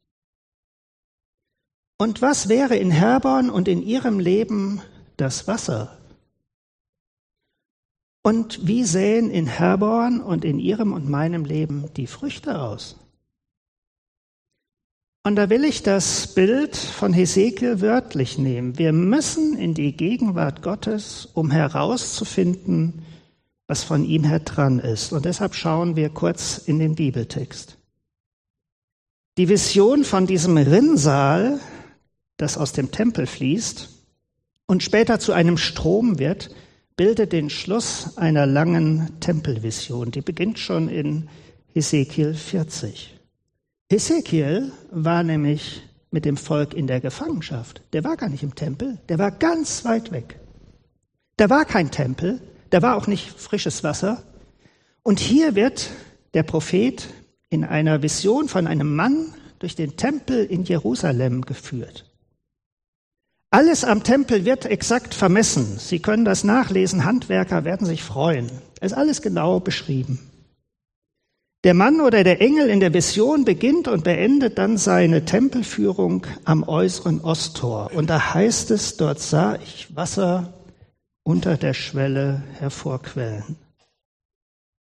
Und 1.97 2.21
was 2.21 2.47
wäre 2.47 2.75
in 2.75 2.91
Herborn 2.91 3.49
und 3.49 3.67
in 3.67 3.81
Ihrem 3.81 4.19
Leben 4.19 4.83
das 5.17 5.47
Wasser? 5.47 5.97
Und 8.21 8.67
wie 8.67 8.83
sehen 8.83 9.31
in 9.31 9.47
Herborn 9.47 10.21
und 10.21 10.45
in 10.45 10.59
Ihrem 10.59 10.93
und 10.93 11.09
meinem 11.09 11.43
Leben 11.43 11.91
die 11.97 12.05
Früchte 12.05 12.61
aus? 12.61 12.97
Und 15.23 15.37
da 15.37 15.49
will 15.49 15.63
ich 15.63 15.81
das 15.81 16.35
Bild 16.35 16.75
von 16.75 17.13
Hesekiel 17.13 17.81
wörtlich 17.81 18.37
nehmen. 18.37 18.77
Wir 18.77 18.93
müssen 18.93 19.57
in 19.57 19.73
die 19.73 19.97
Gegenwart 19.97 20.61
Gottes, 20.61 21.29
um 21.33 21.49
herauszufinden, 21.49 23.07
was 23.71 23.85
von 23.85 24.03
ihm 24.03 24.25
her 24.25 24.41
dran 24.41 24.79
ist. 24.79 25.13
Und 25.13 25.23
deshalb 25.23 25.55
schauen 25.55 25.95
wir 25.95 26.09
kurz 26.09 26.57
in 26.57 26.77
den 26.77 26.95
Bibeltext. 26.95 27.77
Die 29.37 29.47
Vision 29.47 30.03
von 30.03 30.27
diesem 30.27 30.57
Rinnsal, 30.57 31.57
das 32.35 32.57
aus 32.57 32.73
dem 32.73 32.91
Tempel 32.91 33.25
fließt 33.25 33.87
und 34.65 34.83
später 34.83 35.19
zu 35.19 35.31
einem 35.31 35.57
Strom 35.57 36.19
wird, 36.19 36.53
bildet 36.97 37.31
den 37.31 37.49
Schluss 37.49 38.17
einer 38.17 38.45
langen 38.45 39.21
Tempelvision. 39.21 40.11
Die 40.11 40.19
beginnt 40.19 40.59
schon 40.59 40.89
in 40.89 41.29
Hesekiel 41.73 42.33
40. 42.33 43.17
Hesekiel 43.89 44.73
war 44.91 45.23
nämlich 45.23 45.81
mit 46.11 46.25
dem 46.25 46.35
Volk 46.35 46.73
in 46.73 46.87
der 46.87 46.99
Gefangenschaft. 46.99 47.81
Der 47.93 48.03
war 48.03 48.17
gar 48.17 48.27
nicht 48.27 48.43
im 48.43 48.53
Tempel, 48.53 48.97
der 49.07 49.17
war 49.17 49.31
ganz 49.31 49.85
weit 49.85 50.11
weg. 50.11 50.41
Da 51.37 51.49
war 51.49 51.63
kein 51.63 51.89
Tempel, 51.89 52.41
da 52.71 52.81
war 52.81 52.97
auch 52.97 53.07
nicht 53.07 53.39
frisches 53.39 53.83
Wasser. 53.83 54.23
Und 55.03 55.19
hier 55.19 55.55
wird 55.55 55.91
der 56.33 56.43
Prophet 56.43 57.07
in 57.49 57.63
einer 57.63 58.01
Vision 58.01 58.47
von 58.47 58.65
einem 58.65 58.95
Mann 58.95 59.33
durch 59.59 59.75
den 59.75 59.97
Tempel 59.97 60.45
in 60.45 60.63
Jerusalem 60.63 61.41
geführt. 61.43 62.05
Alles 63.51 63.83
am 63.83 64.03
Tempel 64.03 64.45
wird 64.45 64.65
exakt 64.65 65.13
vermessen. 65.13 65.77
Sie 65.77 65.99
können 65.99 66.23
das 66.23 66.45
nachlesen, 66.45 67.03
Handwerker 67.03 67.65
werden 67.65 67.85
sich 67.85 68.01
freuen. 68.01 68.49
Es 68.79 68.93
ist 68.93 68.97
alles 68.97 69.21
genau 69.21 69.59
beschrieben. 69.59 70.19
Der 71.65 71.73
Mann 71.73 71.99
oder 71.99 72.23
der 72.23 72.41
Engel 72.41 72.69
in 72.69 72.79
der 72.79 72.93
Vision 72.93 73.45
beginnt 73.45 73.87
und 73.87 74.05
beendet 74.05 74.57
dann 74.57 74.77
seine 74.77 75.25
Tempelführung 75.25 76.25
am 76.45 76.63
äußeren 76.63 77.21
Osttor. 77.21 77.91
Und 77.93 78.09
da 78.09 78.33
heißt 78.33 78.71
es, 78.71 78.97
dort 78.97 79.19
sah 79.19 79.55
ich 79.55 79.95
Wasser 79.95 80.53
unter 81.23 81.57
der 81.57 81.73
Schwelle 81.73 82.43
hervorquellen. 82.59 83.57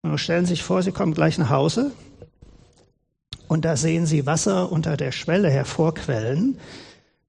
Und 0.03 0.19
stellen 0.19 0.47
Sie 0.47 0.51
sich 0.51 0.63
vor, 0.63 0.83
Sie 0.83 0.93
kommen 0.93 1.15
gleich 1.15 1.39
nach 1.39 1.51
Hause 1.51 1.93
und 3.51 3.65
da 3.65 3.77
sehen 3.77 4.07
Sie 4.07 4.27
Wasser 4.27 4.71
unter 4.71 4.97
der 4.97 5.11
Schwelle 5.11 5.51
hervorquellen. 5.51 6.59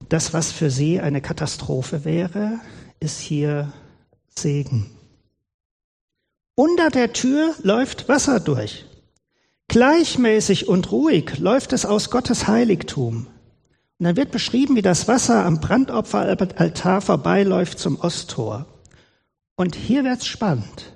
Das, 0.07 0.33
was 0.33 0.51
für 0.51 0.69
Sie 0.69 0.99
eine 0.99 1.19
Katastrophe 1.19 2.05
wäre, 2.05 2.59
ist 2.99 3.19
hier 3.19 3.73
Segen. 4.37 4.91
Unter 6.53 6.91
der 6.91 7.11
Tür 7.11 7.55
läuft 7.63 8.07
Wasser 8.07 8.39
durch. 8.39 8.85
Gleichmäßig 9.67 10.67
und 10.67 10.91
ruhig 10.91 11.39
läuft 11.39 11.73
es 11.73 11.87
aus 11.87 12.11
Gottes 12.11 12.47
Heiligtum. 12.47 13.25
Und 13.97 14.05
dann 14.05 14.15
wird 14.15 14.29
beschrieben, 14.29 14.75
wie 14.75 14.83
das 14.83 15.07
Wasser 15.07 15.43
am 15.43 15.59
Brandopferaltar 15.59 17.01
vorbeiläuft 17.01 17.79
zum 17.79 17.99
Osttor. 17.99 18.67
Und 19.55 19.75
hier 19.75 20.03
wird's 20.03 20.25
spannend. 20.25 20.93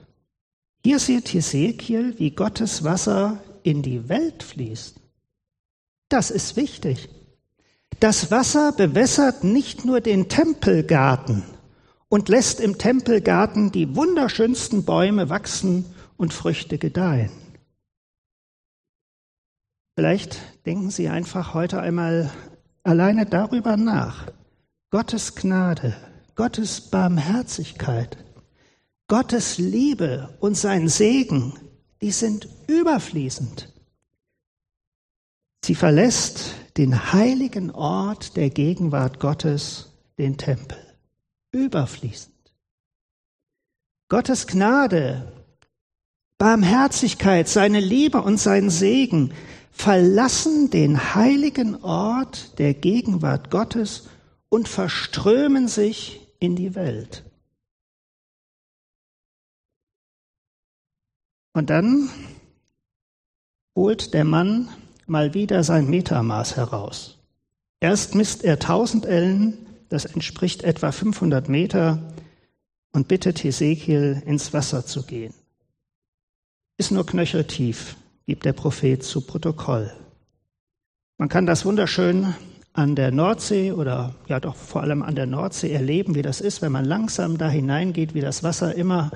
Hier 0.83 0.99
sieht 0.99 1.33
Hesekiel, 1.33 2.19
wie 2.19 2.31
Gottes 2.31 2.83
Wasser 2.83 3.43
in 3.63 3.81
die 3.81 4.07
Welt 4.09 4.43
fließt. 4.43 4.99
Das 6.09 6.31
ist 6.31 6.55
wichtig. 6.55 7.09
Das 7.99 8.29
Wasser 8.29 8.71
bewässert 8.71 9.43
nicht 9.43 9.85
nur 9.85 10.01
den 10.01 10.29
Tempelgarten 10.29 11.43
und 12.09 12.29
lässt 12.29 12.59
im 12.59 12.77
Tempelgarten 12.77 13.71
die 13.71 13.95
wunderschönsten 13.95 14.85
Bäume 14.85 15.29
wachsen 15.29 15.85
und 16.17 16.33
Früchte 16.33 16.77
gedeihen. 16.77 17.31
Vielleicht 19.97 20.37
denken 20.65 20.91
Sie 20.91 21.07
einfach 21.07 21.53
heute 21.53 21.81
einmal 21.81 22.29
alleine 22.83 23.25
darüber 23.25 23.77
nach. 23.77 24.27
Gottes 24.91 25.35
Gnade, 25.35 25.95
Gottes 26.35 26.81
Barmherzigkeit, 26.81 28.17
Gottes 29.07 29.59
Liebe 29.59 30.35
und 30.39 30.57
sein 30.57 30.87
Segen, 30.89 31.53
die 32.01 32.11
sind 32.11 32.47
überfließend. 32.67 33.71
Sie 35.63 35.75
verlässt 35.75 36.55
den 36.77 37.13
heiligen 37.13 37.69
Ort 37.71 38.35
der 38.35 38.49
Gegenwart 38.49 39.19
Gottes, 39.19 39.91
den 40.17 40.37
Tempel. 40.37 40.77
Überfließend. 41.51 42.33
Gottes 44.09 44.47
Gnade, 44.47 45.31
Barmherzigkeit, 46.37 47.47
seine 47.47 47.79
Liebe 47.79 48.21
und 48.21 48.37
sein 48.39 48.69
Segen 48.69 49.33
verlassen 49.71 50.69
den 50.69 51.15
heiligen 51.15 51.83
Ort 51.83 52.57
der 52.59 52.73
Gegenwart 52.73 53.51
Gottes 53.51 54.09
und 54.49 54.67
verströmen 54.67 55.67
sich 55.67 56.21
in 56.39 56.55
die 56.55 56.75
Welt. 56.75 57.23
Und 61.55 61.69
dann 61.69 62.09
holt 63.77 64.13
der 64.13 64.25
Mann 64.25 64.67
mal 65.07 65.33
wieder 65.33 65.63
sein 65.63 65.89
Metermaß 65.89 66.57
heraus. 66.57 67.17
Erst 67.79 68.13
misst 68.13 68.43
er 68.43 68.55
1000 68.55 69.05
Ellen, 69.05 69.57
das 69.87 70.03
entspricht 70.03 70.63
etwa 70.63 70.91
500 70.91 71.47
Meter, 71.47 72.13
und 72.91 73.07
bittet 73.07 73.41
Hesekiel, 73.41 74.21
ins 74.25 74.51
Wasser 74.51 74.85
zu 74.85 75.03
gehen. 75.03 75.33
Ist 76.77 76.91
nur 76.91 77.05
knöcheltief, 77.05 77.95
gibt 78.25 78.43
der 78.43 78.53
Prophet 78.53 79.01
zu 79.01 79.21
Protokoll. 79.21 79.93
Man 81.17 81.29
kann 81.29 81.45
das 81.45 81.63
wunderschön 81.63 82.35
an 82.73 82.97
der 82.97 83.11
Nordsee 83.11 83.71
oder 83.71 84.13
ja 84.27 84.41
doch 84.41 84.57
vor 84.57 84.81
allem 84.81 85.01
an 85.01 85.15
der 85.15 85.25
Nordsee 85.25 85.71
erleben, 85.71 86.15
wie 86.15 86.21
das 86.21 86.41
ist, 86.41 86.61
wenn 86.61 86.73
man 86.73 86.83
langsam 86.83 87.37
da 87.37 87.47
hineingeht, 87.47 88.13
wie 88.13 88.19
das 88.19 88.43
Wasser 88.43 88.75
immer 88.75 89.11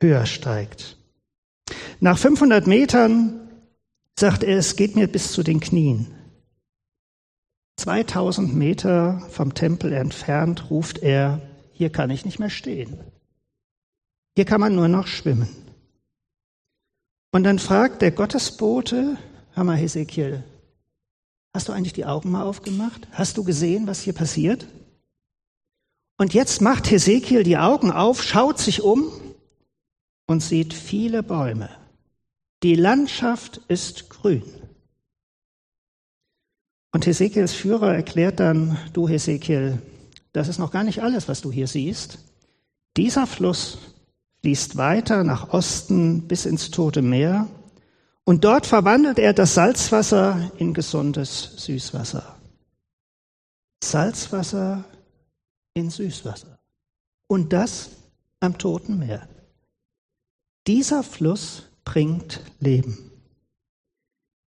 höher 0.00 0.26
steigt. 0.26 0.96
Nach 2.00 2.18
500 2.18 2.66
Metern 2.66 3.48
sagt 4.18 4.42
er, 4.42 4.58
es 4.58 4.76
geht 4.76 4.96
mir 4.96 5.06
bis 5.06 5.32
zu 5.32 5.42
den 5.42 5.60
Knien. 5.60 6.06
2000 7.78 8.54
Meter 8.54 9.22
vom 9.30 9.54
Tempel 9.54 9.92
entfernt 9.92 10.70
ruft 10.70 10.98
er, 10.98 11.40
hier 11.72 11.90
kann 11.90 12.10
ich 12.10 12.26
nicht 12.26 12.38
mehr 12.38 12.50
stehen. 12.50 13.00
Hier 14.36 14.44
kann 14.44 14.60
man 14.60 14.74
nur 14.74 14.88
noch 14.88 15.06
schwimmen. 15.06 15.48
Und 17.32 17.44
dann 17.44 17.58
fragt 17.58 18.02
der 18.02 18.10
Gottesbote, 18.10 19.16
hör 19.52 19.64
mal 19.64 19.76
Hesekiel, 19.76 20.44
hast 21.54 21.68
du 21.68 21.72
eigentlich 21.72 21.94
die 21.94 22.04
Augen 22.04 22.30
mal 22.30 22.42
aufgemacht? 22.42 23.08
Hast 23.12 23.38
du 23.38 23.44
gesehen, 23.44 23.86
was 23.86 24.02
hier 24.02 24.12
passiert? 24.12 24.66
Und 26.18 26.34
jetzt 26.34 26.60
macht 26.60 26.90
Hesekiel 26.90 27.44
die 27.44 27.56
Augen 27.56 27.90
auf, 27.92 28.22
schaut 28.22 28.58
sich 28.58 28.82
um 28.82 29.10
und 30.30 30.44
sieht 30.44 30.74
viele 30.74 31.24
Bäume. 31.24 31.70
Die 32.62 32.76
Landschaft 32.76 33.62
ist 33.66 34.10
grün. 34.10 34.44
Und 36.92 37.04
Hesekiels 37.04 37.52
Führer 37.52 37.96
erklärt 37.96 38.38
dann, 38.38 38.78
du 38.92 39.08
Hesekiel, 39.08 39.82
das 40.32 40.46
ist 40.46 40.58
noch 40.58 40.70
gar 40.70 40.84
nicht 40.84 41.02
alles, 41.02 41.26
was 41.26 41.40
du 41.40 41.50
hier 41.50 41.66
siehst. 41.66 42.18
Dieser 42.96 43.26
Fluss 43.26 43.78
fließt 44.42 44.76
weiter 44.76 45.24
nach 45.24 45.52
Osten 45.52 46.28
bis 46.28 46.46
ins 46.46 46.70
Tote 46.70 47.02
Meer 47.02 47.48
und 48.22 48.44
dort 48.44 48.66
verwandelt 48.66 49.18
er 49.18 49.32
das 49.32 49.54
Salzwasser 49.54 50.52
in 50.58 50.74
gesundes 50.74 51.54
Süßwasser. 51.56 52.36
Salzwasser 53.82 54.84
in 55.74 55.90
Süßwasser. 55.90 56.60
Und 57.26 57.52
das 57.52 57.90
am 58.38 58.56
Toten 58.58 59.00
Meer. 59.00 59.28
Dieser 60.66 61.02
Fluss 61.02 61.64
bringt 61.84 62.42
Leben. 62.60 63.10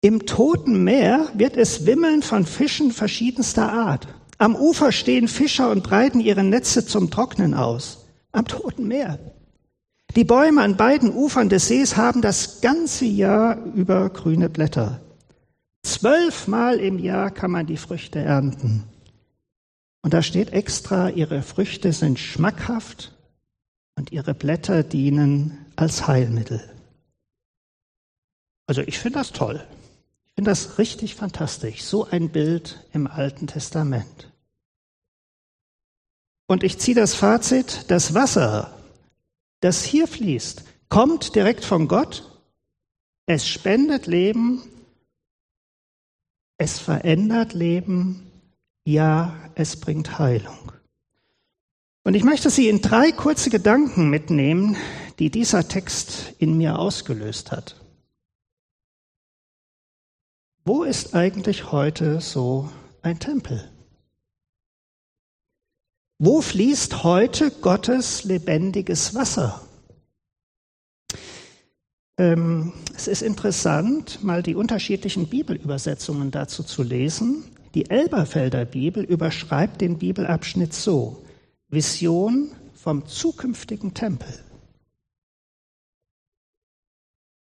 Im 0.01 0.25
Toten 0.25 0.85
Meer 0.85 1.29
wird 1.35 1.57
es 1.57 1.85
wimmeln 1.85 2.23
von 2.23 2.47
Fischen 2.47 2.93
verschiedenster 2.93 3.73
Art. 3.73 4.07
Am 4.39 4.55
Ufer 4.55 4.93
stehen 4.93 5.27
Fischer 5.27 5.71
und 5.71 5.83
breiten 5.83 6.21
ihre 6.21 6.45
Netze 6.45 6.87
zum 6.87 7.11
Trocknen 7.11 7.55
aus. 7.55 8.07
Am 8.31 8.47
Toten 8.47 8.87
Meer. 8.87 9.19
Die 10.15 10.25
Bäume 10.25 10.63
an 10.63 10.77
beiden 10.77 11.13
Ufern 11.13 11.49
des 11.49 11.67
Sees 11.69 11.97
haben 11.97 12.23
das 12.23 12.61
ganze 12.61 13.05
Jahr 13.05 13.65
über 13.75 14.09
grüne 14.11 14.49
Blätter. 14.49 15.01
Zwölfmal 15.83 16.79
im 16.79 16.99
Jahr 16.99 17.31
kann 17.31 17.51
man 17.51 17.67
die 17.67 17.77
Früchte 17.77 18.21
ernten. 18.21 18.85
Und 20.03 20.15
da 20.15 20.23
steht 20.23 20.53
extra, 20.53 21.11
ihre 21.11 21.43
Früchte 21.43 21.93
sind 21.93 22.21
schmackhaft 22.21 23.13
und 23.97 24.13
ihre 24.13 24.35
Blätter 24.35 24.85
dienen 24.85 25.66
als 25.77 26.07
Heilmittel. 26.07 26.63
Also 28.67 28.83
ich 28.83 28.99
finde 28.99 29.19
das 29.19 29.33
toll. 29.33 29.65
Ich 30.29 30.35
finde 30.35 30.51
das 30.51 30.79
richtig 30.79 31.15
fantastisch, 31.15 31.83
so 31.83 32.05
ein 32.05 32.31
Bild 32.31 32.85
im 32.93 33.07
Alten 33.07 33.47
Testament. 33.47 34.33
Und 36.47 36.63
ich 36.63 36.79
ziehe 36.79 36.95
das 36.95 37.15
Fazit, 37.15 37.85
das 37.89 38.15
Wasser, 38.15 38.79
das 39.61 39.83
hier 39.83 40.07
fließt, 40.07 40.65
kommt 40.89 41.35
direkt 41.35 41.65
von 41.65 41.89
Gott, 41.89 42.39
es 43.27 43.49
spendet 43.49 44.07
Leben 44.07 44.63
es 46.59 46.79
verändert 46.79 47.53
Leben, 47.53 48.31
ja, 48.85 49.37
es 49.55 49.79
bringt 49.79 50.19
Heilung. 50.19 50.73
Und 52.03 52.15
ich 52.15 52.25
möchte 52.25 52.51
Sie 52.51 52.69
in 52.69 52.81
drei 52.81 53.13
kurze 53.13 53.51
Gedanken 53.51 54.09
mitnehmen, 54.09 54.77
die 55.19 55.31
dieser 55.31 55.69
Text 55.69 56.35
in 56.39 56.57
mir 56.57 56.79
ausgelöst 56.79 57.53
hat. 57.53 57.77
Wo 60.65 60.83
ist 60.83 61.15
eigentlich 61.15 61.71
heute 61.71 62.21
so 62.21 62.71
ein 63.03 63.19
Tempel? 63.19 63.71
Wo 66.19 66.41
fließt 66.41 67.05
heute 67.05 67.51
Gottes 67.51 68.25
lebendiges 68.25 69.15
Wasser? 69.15 69.63
Ähm, 72.19 72.73
es 72.97 73.07
ist 73.07 73.23
interessant, 73.23 74.25
mal 74.25 74.43
die 74.43 74.55
unterschiedlichen 74.55 75.29
Bibelübersetzungen 75.29 76.31
dazu 76.31 76.63
zu 76.63 76.83
lesen. 76.83 77.45
Die 77.75 77.91
Elberfelder 77.91 78.65
Bibel 78.65 79.05
überschreibt 79.05 79.83
den 79.83 79.99
Bibelabschnitt 79.99 80.73
so, 80.73 81.23
Vision 81.69 82.51
vom 82.75 83.07
zukünftigen 83.07 83.93
Tempel. 83.93 84.46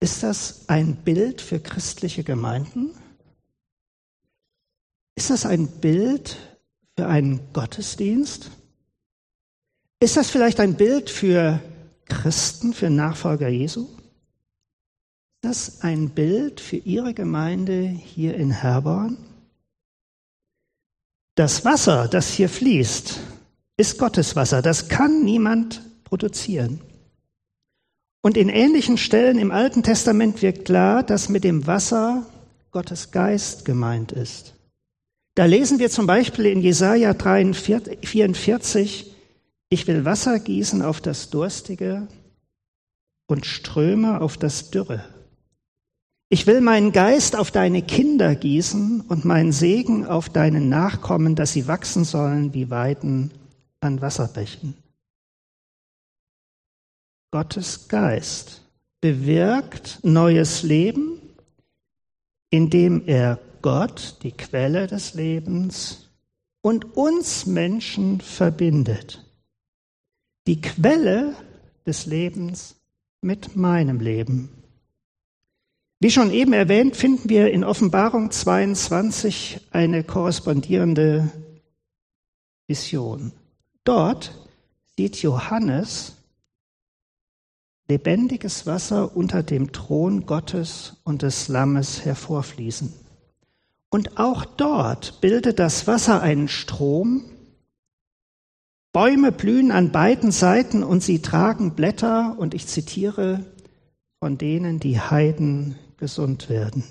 Ist 0.00 0.22
das 0.22 0.68
ein 0.68 0.96
Bild 0.96 1.40
für 1.40 1.60
christliche 1.60 2.24
Gemeinden? 2.24 2.90
Ist 5.14 5.30
das 5.30 5.46
ein 5.46 5.68
Bild 5.68 6.38
für 6.96 7.06
einen 7.06 7.52
Gottesdienst? 7.52 8.50
Ist 10.00 10.16
das 10.16 10.30
vielleicht 10.30 10.60
ein 10.60 10.74
Bild 10.74 11.10
für 11.10 11.60
Christen, 12.06 12.72
für 12.72 12.88
Nachfolger 12.88 13.48
Jesu? 13.48 13.86
das 15.42 15.80
ein 15.82 16.10
Bild 16.10 16.60
für 16.60 16.76
Ihre 16.76 17.14
Gemeinde 17.14 17.82
hier 17.82 18.34
in 18.34 18.50
Herborn? 18.50 19.16
Das 21.34 21.64
Wasser, 21.64 22.08
das 22.08 22.28
hier 22.30 22.48
fließt, 22.48 23.20
ist 23.76 23.98
Gottes 23.98 24.36
Wasser. 24.36 24.60
Das 24.60 24.88
kann 24.88 25.24
niemand 25.24 25.82
produzieren. 26.04 26.80
Und 28.22 28.36
in 28.36 28.48
ähnlichen 28.48 28.98
Stellen 28.98 29.38
im 29.38 29.50
Alten 29.50 29.82
Testament 29.82 30.42
wird 30.42 30.64
klar, 30.64 31.02
dass 31.02 31.28
mit 31.28 31.44
dem 31.44 31.66
Wasser 31.66 32.26
Gottes 32.70 33.10
Geist 33.10 33.64
gemeint 33.64 34.12
ist. 34.12 34.54
Da 35.34 35.46
lesen 35.46 35.78
wir 35.78 35.90
zum 35.90 36.06
Beispiel 36.06 36.46
in 36.46 36.60
Jesaja 36.60 37.14
44, 37.14 39.14
ich 39.70 39.86
will 39.86 40.04
Wasser 40.04 40.38
gießen 40.38 40.82
auf 40.82 41.00
das 41.00 41.30
Durstige 41.30 42.08
und 43.26 43.46
Ströme 43.46 44.20
auf 44.20 44.36
das 44.36 44.70
Dürre. 44.70 45.04
Ich 46.28 46.46
will 46.46 46.60
meinen 46.60 46.92
Geist 46.92 47.36
auf 47.36 47.50
deine 47.50 47.82
Kinder 47.82 48.34
gießen 48.34 49.02
und 49.02 49.24
meinen 49.24 49.52
Segen 49.52 50.06
auf 50.06 50.28
deine 50.28 50.60
Nachkommen, 50.60 51.36
dass 51.36 51.52
sie 51.52 51.66
wachsen 51.66 52.04
sollen 52.04 52.54
wie 52.54 52.70
Weiden 52.70 53.30
an 53.80 54.00
Wasserbächen. 54.00 54.74
Gottes 57.30 57.86
Geist 57.88 58.62
bewirkt 59.00 60.00
neues 60.02 60.62
Leben, 60.62 61.20
indem 62.50 63.06
er 63.06 63.38
Gott, 63.62 64.16
die 64.22 64.32
Quelle 64.32 64.86
des 64.86 65.14
Lebens, 65.14 66.08
und 66.60 66.96
uns 66.96 67.46
Menschen 67.46 68.20
verbindet. 68.20 69.24
Die 70.46 70.60
Quelle 70.60 71.34
des 71.86 72.06
Lebens 72.06 72.76
mit 73.20 73.56
meinem 73.56 74.00
Leben. 74.00 74.50
Wie 76.00 76.10
schon 76.10 76.30
eben 76.30 76.52
erwähnt, 76.52 76.96
finden 76.96 77.28
wir 77.28 77.52
in 77.52 77.62
Offenbarung 77.62 78.30
22 78.30 79.68
eine 79.70 80.02
korrespondierende 80.02 81.30
Vision. 82.66 83.32
Dort 83.84 84.34
sieht 84.96 85.20
Johannes 85.22 86.16
lebendiges 87.90 88.66
Wasser 88.66 89.16
unter 89.16 89.42
dem 89.42 89.72
Thron 89.72 90.24
Gottes 90.24 90.96
und 91.02 91.22
des 91.22 91.48
Lammes 91.48 92.04
hervorfließen. 92.04 92.92
Und 93.90 94.16
auch 94.16 94.44
dort 94.44 95.20
bildet 95.20 95.58
das 95.58 95.88
Wasser 95.88 96.22
einen 96.22 96.46
Strom. 96.46 97.24
Bäume 98.92 99.32
blühen 99.32 99.72
an 99.72 99.90
beiden 99.90 100.30
Seiten 100.30 100.84
und 100.84 101.02
sie 101.02 101.20
tragen 101.20 101.74
Blätter, 101.74 102.36
und 102.38 102.54
ich 102.54 102.68
zitiere, 102.68 103.44
von 104.20 104.38
denen 104.38 104.78
die 104.78 105.00
Heiden 105.00 105.76
gesund 105.96 106.48
werden. 106.48 106.84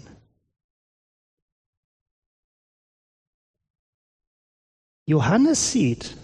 Johannes 5.05 5.71
sieht, 5.71 6.17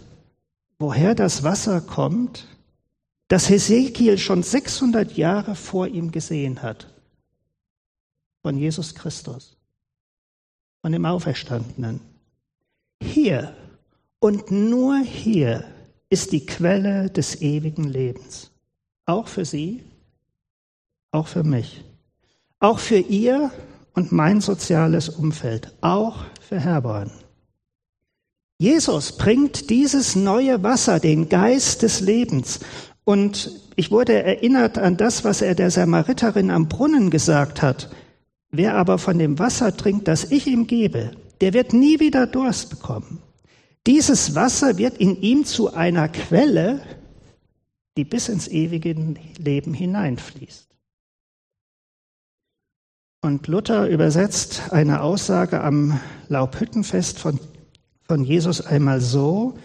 woher 0.80 1.16
das 1.16 1.44
Wasser 1.44 1.80
kommt, 1.80 2.55
das 3.28 3.50
Hesekiel 3.50 4.18
schon 4.18 4.44
600 4.44 5.18
Jahre 5.18 5.56
vor 5.56 5.88
ihm 5.88 6.12
gesehen 6.12 6.62
hat, 6.62 6.94
von 8.42 8.58
Jesus 8.58 8.94
Christus, 8.94 9.58
von 10.82 10.92
dem 10.92 11.06
Auferstandenen. 11.06 12.00
Hier 13.02 13.56
und 14.20 14.52
nur 14.52 15.00
hier 15.00 15.66
ist 16.10 16.32
die 16.32 16.46
Quelle 16.46 17.10
des 17.10 17.42
ewigen 17.42 17.86
Lebens, 17.86 18.52
auch 19.06 19.28
für 19.28 19.46
Sie, 19.46 19.84
auch 21.12 21.28
für 21.28 21.44
mich. 21.44 21.84
Auch 22.60 22.80
für 22.80 22.98
ihr 22.98 23.52
und 23.94 24.12
mein 24.12 24.42
soziales 24.42 25.10
Umfeld, 25.10 25.74
auch 25.82 26.26
für 26.42 26.60
Herborn. 26.60 27.12
Jesus 28.58 29.18
bringt 29.18 29.70
dieses 29.70 30.16
neue 30.16 30.64
Wasser, 30.64 31.00
den 31.00 31.28
Geist 31.28 31.82
des 31.82 32.00
Lebens. 32.00 32.60
Und 33.06 33.52
ich 33.76 33.92
wurde 33.92 34.22
erinnert 34.24 34.78
an 34.78 34.98
das, 34.98 35.24
was 35.24 35.42
er 35.42 35.56
der 35.56 35.72
Samariterin 35.72 36.52
am 36.52 36.68
Brunnen 36.68 37.12
gesagt 37.12 37.62
hat. 37.62 37.90
Wer 38.52 38.76
aber 38.76 38.98
von 38.98 39.20
dem 39.20 39.40
Wasser 39.40 39.78
trinkt, 39.78 40.08
das 40.08 40.32
ich 40.32 40.48
ihm 40.48 40.66
gebe, 40.66 41.12
der 41.40 41.54
wird 41.54 41.72
nie 41.72 42.00
wieder 42.00 42.26
Durst 42.26 42.70
bekommen. 42.72 43.22
Dieses 43.86 44.34
Wasser 44.34 44.78
wird 44.78 44.98
in 44.98 45.22
ihm 45.22 45.46
zu 45.46 45.74
einer 45.74 46.10
Quelle, 46.10 46.82
die 47.96 48.06
bis 48.06 48.28
ins 48.28 48.48
ewige 48.48 48.96
Leben 49.38 49.74
hineinfließt. 49.74 50.68
Und 53.22 53.48
Luther 53.48 53.88
übersetzt 53.88 54.72
eine 54.72 55.02
Aussage 55.02 55.62
am 55.62 56.00
Laubhüttenfest 56.28 57.20
von, 57.20 57.40
von 58.04 58.24
Jesus 58.24 58.62
einmal 58.62 59.02
so, 59.02 59.58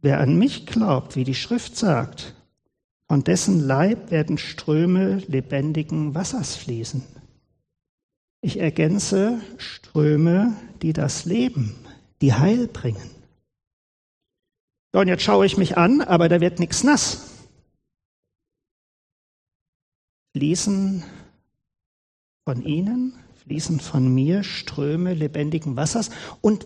wer 0.00 0.20
an 0.20 0.36
mich 0.36 0.66
glaubt, 0.66 1.14
wie 1.14 1.24
die 1.24 1.34
Schrift 1.34 1.76
sagt, 1.76 2.34
von 3.12 3.24
dessen 3.24 3.60
Leib 3.60 4.10
werden 4.10 4.38
Ströme 4.38 5.16
lebendigen 5.28 6.14
Wassers 6.14 6.56
fließen. 6.56 7.02
Ich 8.40 8.58
ergänze 8.58 9.42
Ströme, 9.58 10.56
die 10.80 10.94
das 10.94 11.26
Leben, 11.26 11.74
die 12.22 12.32
Heil 12.32 12.68
bringen. 12.68 13.10
Ja, 14.94 15.02
und 15.02 15.08
jetzt 15.08 15.24
schaue 15.24 15.44
ich 15.44 15.58
mich 15.58 15.76
an, 15.76 16.00
aber 16.00 16.30
da 16.30 16.40
wird 16.40 16.58
nichts 16.58 16.84
nass. 16.84 17.28
Fließen 20.34 21.02
von 22.46 22.62
ihnen 22.62 23.12
fließen 23.44 23.80
von 23.80 24.08
mir 24.14 24.42
Ströme 24.42 25.12
lebendigen 25.12 25.76
Wassers. 25.76 26.08
Und 26.40 26.64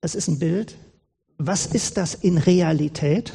das 0.00 0.16
ist 0.16 0.26
ein 0.26 0.40
Bild. 0.40 0.76
was 1.38 1.66
ist 1.66 1.96
das 1.96 2.16
in 2.16 2.38
Realität? 2.38 3.34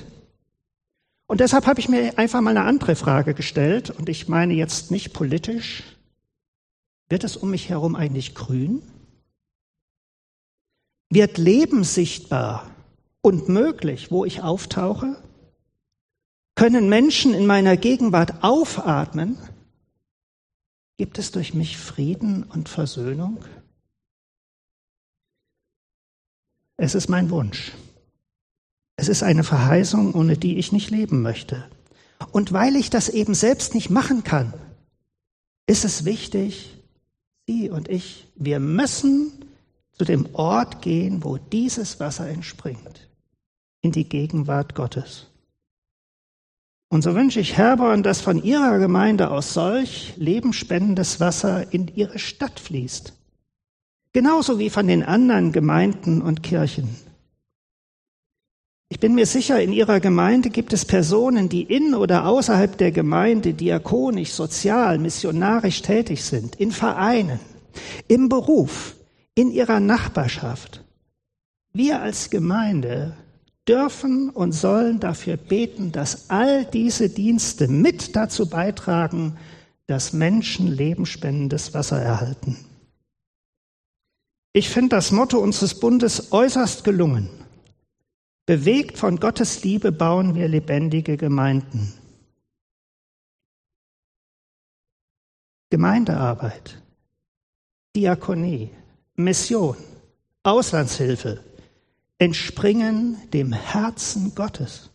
Und 1.30 1.42
deshalb 1.42 1.68
habe 1.68 1.80
ich 1.80 1.88
mir 1.88 2.18
einfach 2.18 2.42
mal 2.42 2.58
eine 2.58 2.66
andere 2.66 2.96
Frage 2.96 3.36
gestellt, 3.36 3.92
und 3.92 4.10
ich 4.10 4.28
meine 4.28 4.56
jetzt 4.56 4.90
nicht 4.90 5.14
politisch. 5.14 5.84
Wird 7.08 7.24
es 7.24 7.38
um 7.38 7.52
mich 7.52 7.70
herum 7.70 7.96
eigentlich 7.96 8.34
grün? 8.34 8.82
Wird 11.12 11.38
Leben 11.38 11.84
sichtbar 11.84 12.72
und 13.22 13.48
möglich, 13.48 14.10
wo 14.10 14.26
ich 14.26 14.42
auftauche? 14.42 15.22
Können 16.56 16.90
Menschen 16.90 17.36
in 17.36 17.46
meiner 17.46 17.78
Gegenwart 17.78 18.44
aufatmen? 18.44 19.38
Gibt 20.98 21.20
es 21.20 21.32
durch 21.32 21.54
mich 21.54 21.78
Frieden 21.78 22.42
und 22.42 22.70
Versöhnung? 22.70 23.38
Es 26.76 26.96
ist 26.96 27.08
mein 27.08 27.30
Wunsch. 27.30 27.72
Es 29.00 29.08
ist 29.08 29.24
eine 29.24 29.46
Verheißung, 29.46 30.14
ohne 30.14 30.36
die 30.36 30.58
ich 30.58 30.74
nicht 30.74 30.92
leben 30.92 31.22
möchte. 31.22 31.64
Und 32.34 32.52
weil 32.52 32.76
ich 32.76 32.90
das 32.90 33.08
eben 33.08 33.34
selbst 33.34 33.74
nicht 33.74 33.90
machen 33.90 34.26
kann, 34.26 34.54
ist 35.68 35.86
es 35.86 36.04
wichtig, 36.04 36.76
Sie 37.48 37.70
und 37.70 37.88
ich, 37.88 38.28
wir 38.36 38.60
müssen 38.60 39.32
zu 39.94 40.04
dem 40.04 40.28
Ort 40.34 40.82
gehen, 40.82 41.24
wo 41.24 41.38
dieses 41.38 42.02
Wasser 42.02 42.28
entspringt, 42.28 43.08
in 43.82 43.94
die 43.94 44.04
Gegenwart 44.04 44.76
Gottes. 44.76 45.28
Und 46.90 47.02
so 47.02 47.16
wünsche 47.16 47.40
ich 47.40 47.56
Herborn, 47.56 48.04
dass 48.04 48.20
von 48.20 48.44
ihrer 48.44 48.80
Gemeinde 48.80 49.32
aus 49.32 49.54
solch 49.54 50.14
lebensspendendes 50.18 51.22
Wasser 51.22 51.72
in 51.72 51.88
ihre 51.96 52.20
Stadt 52.20 52.60
fließt. 52.60 53.14
Genauso 54.12 54.60
wie 54.60 54.70
von 54.70 54.88
den 54.88 55.04
anderen 55.04 55.54
Gemeinden 55.54 56.22
und 56.22 56.44
Kirchen. 56.44 57.09
Ich 58.92 59.00
bin 59.00 59.14
mir 59.14 59.28
sicher, 59.28 59.62
in 59.62 59.72
Ihrer 59.72 60.00
Gemeinde 60.00 60.50
gibt 60.50 60.74
es 60.74 60.84
Personen, 60.84 61.48
die 61.48 61.62
in 61.62 61.94
oder 61.94 62.26
außerhalb 62.26 62.76
der 62.76 62.92
Gemeinde 62.92 63.54
diakonisch, 63.54 64.32
sozial, 64.32 64.98
missionarisch 64.98 65.84
tätig 65.84 66.24
sind, 66.24 66.56
in 66.56 66.72
Vereinen, 66.72 67.40
im 68.08 68.30
Beruf, 68.30 68.96
in 69.36 69.52
ihrer 69.52 69.80
Nachbarschaft. 69.80 70.84
Wir 71.72 72.02
als 72.02 72.32
Gemeinde 72.32 73.16
dürfen 73.68 74.32
und 74.32 74.54
sollen 74.54 75.00
dafür 75.00 75.38
beten, 75.38 75.92
dass 75.92 76.32
all 76.32 76.66
diese 76.66 77.10
Dienste 77.10 77.68
mit 77.68 78.16
dazu 78.16 78.50
beitragen, 78.50 79.38
dass 79.86 80.14
Menschen 80.14 80.68
lebensspendendes 80.68 81.76
Wasser 81.76 82.02
erhalten. 82.02 82.58
Ich 84.52 84.70
finde 84.70 84.96
das 84.96 85.12
Motto 85.12 85.38
unseres 85.38 85.80
Bundes 85.80 86.32
äußerst 86.32 86.84
gelungen. 86.84 87.30
Bewegt 88.50 88.98
von 88.98 89.20
Gottes 89.20 89.64
Liebe 89.64 89.92
bauen 89.92 90.34
wir 90.34 90.48
lebendige 90.48 91.18
Gemeinden. 91.18 91.94
Gemeindearbeit, 95.70 96.82
Diakonie, 97.96 98.72
Mission, 99.16 99.78
Auslandshilfe 100.42 101.44
entspringen 102.18 103.18
dem 103.34 103.54
Herzen 103.54 104.34
Gottes. 104.34 104.90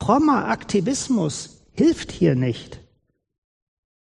Frommer 0.00 0.46
Aktivismus 0.46 1.64
hilft 1.72 2.12
hier 2.12 2.36
nicht. 2.36 2.78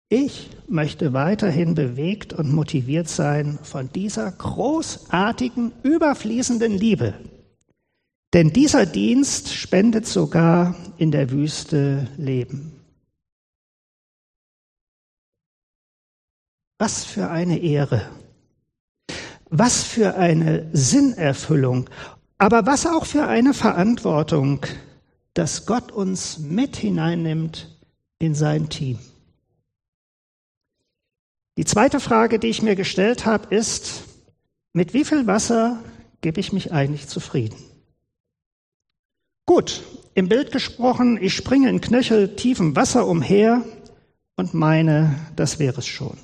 Ich 0.09 0.49
möchte 0.67 1.13
weiterhin 1.13 1.75
bewegt 1.75 2.33
und 2.33 2.51
motiviert 2.51 3.07
sein 3.07 3.57
von 3.63 3.89
dieser 3.93 4.29
großartigen, 4.29 5.71
überfließenden 5.83 6.73
Liebe. 6.73 7.13
Denn 8.33 8.51
dieser 8.51 8.87
Dienst 8.87 9.53
spendet 9.53 10.07
sogar 10.07 10.75
in 10.97 11.11
der 11.11 11.29
Wüste 11.29 12.07
Leben. 12.17 12.79
Was 16.79 17.05
für 17.05 17.29
eine 17.29 17.59
Ehre. 17.59 18.09
Was 19.49 19.83
für 19.83 20.15
eine 20.15 20.67
Sinnerfüllung. 20.73 21.87
Aber 22.39 22.65
was 22.65 22.87
auch 22.87 23.05
für 23.05 23.27
eine 23.27 23.53
Verantwortung, 23.53 24.65
dass 25.35 25.67
Gott 25.67 25.91
uns 25.91 26.39
mit 26.39 26.75
hineinnimmt 26.75 27.79
in 28.17 28.33
sein 28.33 28.69
Team. 28.69 28.97
Die 31.57 31.65
zweite 31.65 31.99
Frage, 31.99 32.39
die 32.39 32.47
ich 32.47 32.63
mir 32.63 32.75
gestellt 32.75 33.27
habe, 33.27 33.53
ist, 33.55 34.05
mit 34.73 34.95
wie 34.95 35.05
viel 35.05 35.27
Wasser 35.27 35.83
gebe 36.21 36.39
ich 36.39 36.51
mich 36.51 36.71
eigentlich 36.71 37.07
zufrieden? 37.07 37.72
Gut, 39.45 39.83
im 40.13 40.29
Bild 40.29 40.51
gesprochen, 40.51 41.17
ich 41.21 41.33
springe 41.33 41.69
in 41.69 41.81
knöcheltiefem 41.81 42.75
Wasser 42.75 43.07
umher 43.07 43.63
und 44.37 44.53
meine, 44.53 45.19
das 45.35 45.59
wäre 45.59 45.79
es 45.79 45.87
schon. 45.87 46.17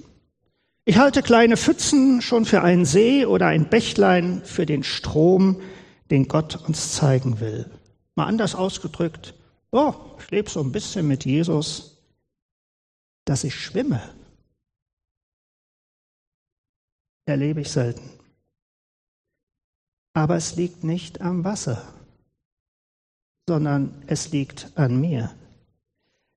Ich 0.86 0.98
halte 0.98 1.22
kleine 1.22 1.58
Pfützen 1.58 2.22
schon 2.22 2.46
für 2.46 2.62
einen 2.62 2.86
See 2.86 3.26
oder 3.26 3.48
ein 3.48 3.70
Bächlein 3.70 4.42
für 4.46 4.66
den 4.66 4.84
Strom, 4.84 5.62
den 6.10 6.28
Gott 6.28 6.56
uns 6.68 6.94
zeigen 6.94 7.40
will. 7.40 7.70
Mal 8.16 8.26
anders 8.26 8.56
ausgedrückt, 8.56 9.34
oh, 9.72 9.94
ich 10.20 10.32
lebe 10.32 10.50
so 10.50 10.62
ein 10.62 10.72
bisschen 10.72 11.08
mit 11.08 11.26
Jesus, 11.26 11.98
dass 13.26 13.44
ich 13.44 13.54
schwimme. 13.54 14.02
Erlebe 17.26 17.62
ich 17.62 17.70
selten. 17.70 18.10
Aber 20.14 20.38
es 20.38 20.56
liegt 20.56 20.84
nicht 20.84 21.22
am 21.22 21.44
Wasser 21.44 21.99
sondern 23.50 23.96
es 24.06 24.32
liegt 24.32 24.68
an 24.76 25.02
mir. 25.02 25.32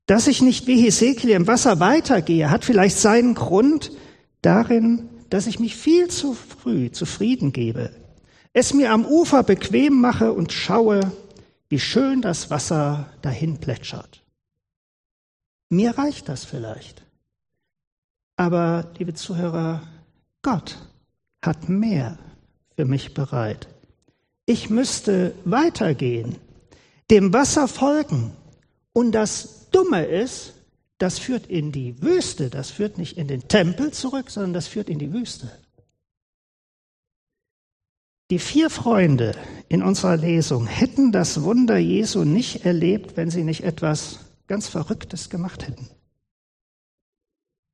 Dass 0.07 0.29
ich 0.29 0.41
nicht 0.41 0.67
wie 0.67 0.81
Hesekiel 0.81 1.29
im 1.29 1.47
Wasser 1.47 1.79
weitergehe, 1.79 2.51
hat 2.51 2.65
vielleicht 2.65 2.97
seinen 2.97 3.35
Grund 3.35 3.93
darin, 4.41 5.11
dass 5.29 5.47
ich 5.47 5.61
mich 5.61 5.77
viel 5.77 6.09
zu 6.09 6.33
früh 6.33 6.91
zufrieden 6.91 7.53
gebe, 7.53 7.91
es 8.55 8.73
mir 8.73 8.93
am 8.93 9.05
Ufer 9.05 9.43
bequem 9.43 10.01
mache 10.01 10.33
und 10.33 10.53
schaue, 10.53 11.13
wie 11.69 11.79
schön 11.79 12.23
das 12.23 12.49
Wasser 12.49 13.11
dahin 13.21 13.59
plätschert. 13.59 14.23
Mir 15.69 15.99
reicht 15.99 16.31
das 16.31 16.47
vielleicht. 16.47 17.03
Aber, 18.37 18.91
liebe 18.97 19.13
Zuhörer, 19.13 19.83
Gott 20.41 20.79
hat 21.45 21.69
mehr 21.69 22.19
für 22.75 22.87
mich 22.87 23.13
bereit. 23.13 23.69
Ich 24.47 24.71
müsste 24.71 25.35
weitergehen 25.45 26.37
dem 27.13 27.33
Wasser 27.35 27.69
folgen. 27.69 28.33
Und 28.95 29.13
das 29.13 29.69
Dumme 29.71 30.05
ist, 30.05 30.55
das 30.97 31.19
führt 31.19 31.47
in 31.47 31.71
die 31.71 32.01
Wüste, 32.03 32.49
das 32.49 32.71
führt 32.71 32.97
nicht 32.97 33.19
in 33.19 33.29
den 33.29 33.49
Tempel 33.49 33.93
zurück, 33.93 34.31
sondern 34.31 34.55
das 34.55 34.67
führt 34.67 34.89
in 34.89 34.99
die 34.99 35.13
Wüste. 35.13 35.51
Die 38.31 38.39
vier 38.39 38.71
Freunde 38.71 39.35
in 39.69 39.83
unserer 39.83 40.17
Lesung 40.17 40.67
hätten 40.67 41.13
das 41.13 41.43
Wunder 41.43 41.77
Jesu 41.77 42.25
nicht 42.25 42.65
erlebt, 42.65 43.17
wenn 43.19 43.31
sie 43.31 43.45
nicht 43.45 43.63
etwas 43.63 44.21
ganz 44.47 44.69
Verrücktes 44.69 45.29
gemacht 45.29 45.69
hätten. 45.69 45.87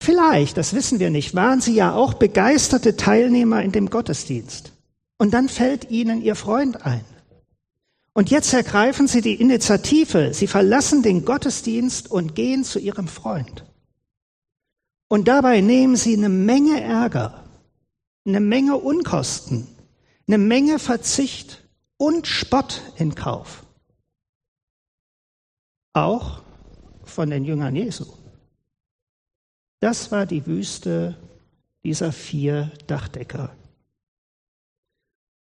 Vielleicht, 0.03 0.57
das 0.57 0.75
wissen 0.75 0.99
wir 0.99 1.11
nicht, 1.11 1.37
waren 1.37 1.61
sie 1.61 1.75
ja 1.75 1.95
auch 1.95 2.15
begeisterte 2.15 2.97
Teilnehmer 2.97 3.63
in 3.63 3.71
dem 3.71 3.89
Gottesdienst. 3.89 4.73
Und 5.17 5.33
dann 5.33 5.49
fällt 5.49 5.91
ihnen 5.91 6.23
ihr 6.23 6.35
Freund 6.35 6.85
ein. 6.85 7.05
Und 8.19 8.31
jetzt 8.31 8.53
ergreifen 8.53 9.07
sie 9.07 9.21
die 9.21 9.41
Initiative. 9.41 10.35
Sie 10.35 10.49
verlassen 10.49 11.05
den 11.05 11.25
Gottesdienst 11.25 12.11
und 12.11 12.35
gehen 12.35 12.65
zu 12.65 12.81
ihrem 12.81 13.07
Freund. 13.07 13.65
Und 15.07 15.29
dabei 15.29 15.61
nehmen 15.61 15.95
sie 15.95 16.17
eine 16.17 16.29
Menge 16.29 16.81
Ärger, 16.81 17.45
eine 18.27 18.41
Menge 18.41 18.77
Unkosten, 18.77 19.69
eine 20.27 20.37
Menge 20.37 20.81
Verzicht 20.81 21.63
und 21.97 22.27
Spott 22.27 22.83
in 22.97 23.15
Kauf. 23.15 23.65
Auch 25.93 26.43
von 27.05 27.31
den 27.31 27.45
Jüngern 27.45 27.77
Jesu. 27.77 28.07
Das 29.79 30.11
war 30.11 30.27
die 30.27 30.45
Wüste 30.45 31.17
dieser 31.85 32.11
vier 32.11 32.73
Dachdecker. 32.89 33.55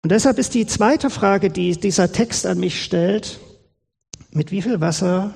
Und 0.06 0.10
deshalb 0.10 0.38
ist 0.38 0.54
die 0.54 0.68
zweite 0.68 1.10
Frage, 1.10 1.50
die 1.50 1.80
dieser 1.80 2.12
Text 2.12 2.46
an 2.46 2.60
mich 2.60 2.84
stellt, 2.84 3.39
mit 4.30 4.52
wie 4.52 4.62
viel 4.62 4.80
Wasser 4.80 5.34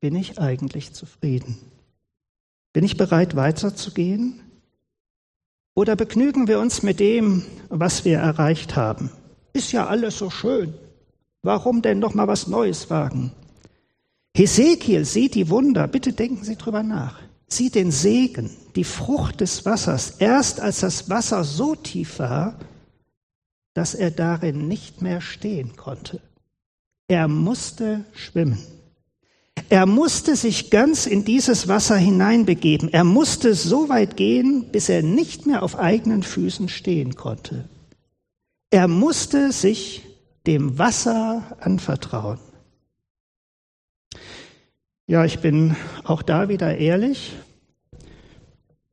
bin 0.00 0.16
ich 0.16 0.38
eigentlich 0.38 0.94
zufrieden? 0.94 1.58
Bin 2.72 2.82
ich 2.82 2.96
bereit 2.96 3.36
weiterzugehen? 3.36 4.40
Oder 5.74 5.96
begnügen 5.96 6.48
wir 6.48 6.60
uns 6.60 6.82
mit 6.82 6.98
dem, 6.98 7.44
was 7.68 8.06
wir 8.06 8.16
erreicht 8.16 8.74
haben? 8.74 9.10
Ist 9.52 9.72
ja 9.72 9.86
alles 9.86 10.16
so 10.16 10.30
schön. 10.30 10.72
Warum 11.42 11.82
denn 11.82 11.98
noch 11.98 12.14
mal 12.14 12.26
was 12.26 12.46
Neues 12.46 12.88
wagen? 12.88 13.32
Hesekiel 14.34 15.04
sieht 15.04 15.34
die 15.34 15.50
Wunder, 15.50 15.88
bitte 15.88 16.14
denken 16.14 16.42
Sie 16.42 16.56
drüber 16.56 16.82
nach. 16.82 17.18
Sieht 17.48 17.74
den 17.74 17.90
Segen, 17.90 18.48
die 18.76 18.84
Frucht 18.84 19.42
des 19.42 19.66
Wassers, 19.66 20.14
erst 20.20 20.58
als 20.58 20.80
das 20.80 21.10
Wasser 21.10 21.44
so 21.44 21.74
tief 21.74 22.18
war, 22.18 22.58
dass 23.76 23.94
er 23.94 24.10
darin 24.10 24.68
nicht 24.68 25.02
mehr 25.02 25.20
stehen 25.20 25.76
konnte. 25.76 26.22
Er 27.08 27.28
musste 27.28 28.06
schwimmen. 28.14 28.58
Er 29.68 29.84
musste 29.84 30.34
sich 30.34 30.70
ganz 30.70 31.04
in 31.04 31.26
dieses 31.26 31.68
Wasser 31.68 31.96
hineinbegeben. 31.96 32.90
Er 32.90 33.04
musste 33.04 33.54
so 33.54 33.90
weit 33.90 34.16
gehen, 34.16 34.70
bis 34.72 34.88
er 34.88 35.02
nicht 35.02 35.44
mehr 35.44 35.62
auf 35.62 35.78
eigenen 35.78 36.22
Füßen 36.22 36.70
stehen 36.70 37.16
konnte. 37.16 37.68
Er 38.70 38.88
musste 38.88 39.52
sich 39.52 40.06
dem 40.46 40.78
Wasser 40.78 41.58
anvertrauen. 41.60 42.38
Ja, 45.06 45.26
ich 45.26 45.40
bin 45.40 45.76
auch 46.02 46.22
da 46.22 46.48
wieder 46.48 46.78
ehrlich. 46.78 47.34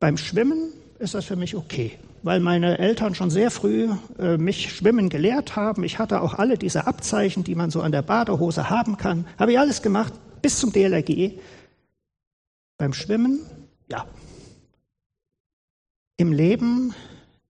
Beim 0.02 0.18
Schwimmen 0.18 0.74
ist 1.00 1.14
das 1.14 1.24
für 1.24 1.38
mich 1.38 1.56
okay, 1.56 1.98
weil 2.24 2.40
meine 2.40 2.80
Eltern 2.80 3.14
schon 3.14 3.30
sehr 3.30 3.52
früh 3.52 3.90
äh, 4.18 4.38
mich 4.38 4.74
schwimmen 4.74 5.10
gelehrt 5.10 5.56
haben. 5.56 5.84
Ich 5.84 6.00
hatte 6.00 6.22
auch 6.22 6.34
alle 6.34 6.58
diese 6.58 6.88
Abzeichen, 6.88 7.44
die 7.44 7.56
man 7.56 7.70
so 7.70 7.82
an 7.82 7.92
der 7.92 8.02
Badehose 8.02 8.70
haben 8.70 8.98
kann. 8.98 9.28
Habe 9.38 9.52
ich 9.52 9.60
alles 9.60 9.82
gemacht 9.82 10.14
bis 10.42 10.60
zum 10.60 10.72
DLRG. 10.72 11.40
Beim 12.78 12.94
Schwimmen, 12.94 13.40
ja. 13.90 14.06
Im 16.18 16.32
Leben 16.32 16.94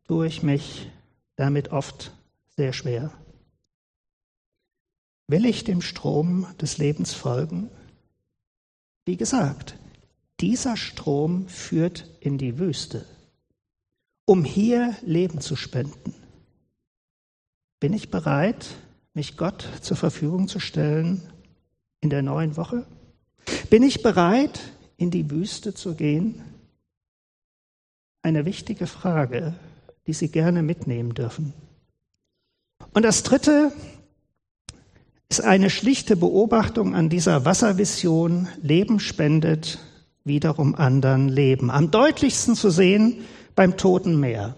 tue 0.08 0.28
ich 0.28 0.44
mich 0.44 0.90
damit 1.36 1.72
oft 1.72 2.12
sehr 2.56 2.74
schwer. 2.74 3.12
Will 5.28 5.46
ich 5.46 5.64
dem 5.64 5.82
Strom 5.82 6.48
des 6.62 6.78
Lebens 6.78 7.14
folgen? 7.14 7.70
Wie 9.06 9.18
gesagt, 9.18 9.76
dieser 10.40 10.78
Strom 10.78 11.48
führt 11.48 12.10
in 12.20 12.38
die 12.38 12.60
Wüste, 12.60 13.06
um 14.26 14.44
hier 14.44 14.96
Leben 15.02 15.42
zu 15.42 15.56
spenden. 15.56 16.14
Bin 17.80 17.94
ich 17.94 18.10
bereit, 18.10 18.66
mich 19.14 19.38
Gott 19.38 19.68
zur 19.82 19.98
Verfügung 19.98 20.48
zu 20.48 20.60
stellen 20.60 21.22
in 22.02 22.10
der 22.10 22.22
neuen 22.22 22.56
Woche? 22.58 22.86
Bin 23.70 23.84
ich 23.84 24.02
bereit, 24.02 24.60
in 24.98 25.12
die 25.12 25.30
Wüste 25.30 25.74
zu 25.74 25.96
gehen? 25.96 26.42
Eine 28.22 28.46
wichtige 28.46 28.88
Frage, 28.88 29.54
die 30.08 30.14
Sie 30.14 30.30
gerne 30.30 30.64
mitnehmen 30.64 31.14
dürfen. 31.14 31.54
Und 32.94 33.04
das 33.04 33.24
Dritte, 33.24 33.74
ist 35.34 35.42
eine 35.42 35.72
schlichte 35.72 36.16
Beobachtung 36.16 36.94
an 36.94 37.10
dieser 37.10 37.44
Wasservision, 37.44 38.48
Leben 38.62 39.00
spendet, 39.00 39.80
wiederum 40.24 40.76
anderen 40.76 41.28
Leben. 41.28 41.72
Am 41.72 41.90
deutlichsten 41.90 42.54
zu 42.54 42.70
sehen 42.70 43.22
beim 43.56 43.78
Toten 43.78 44.20
Meer. 44.20 44.56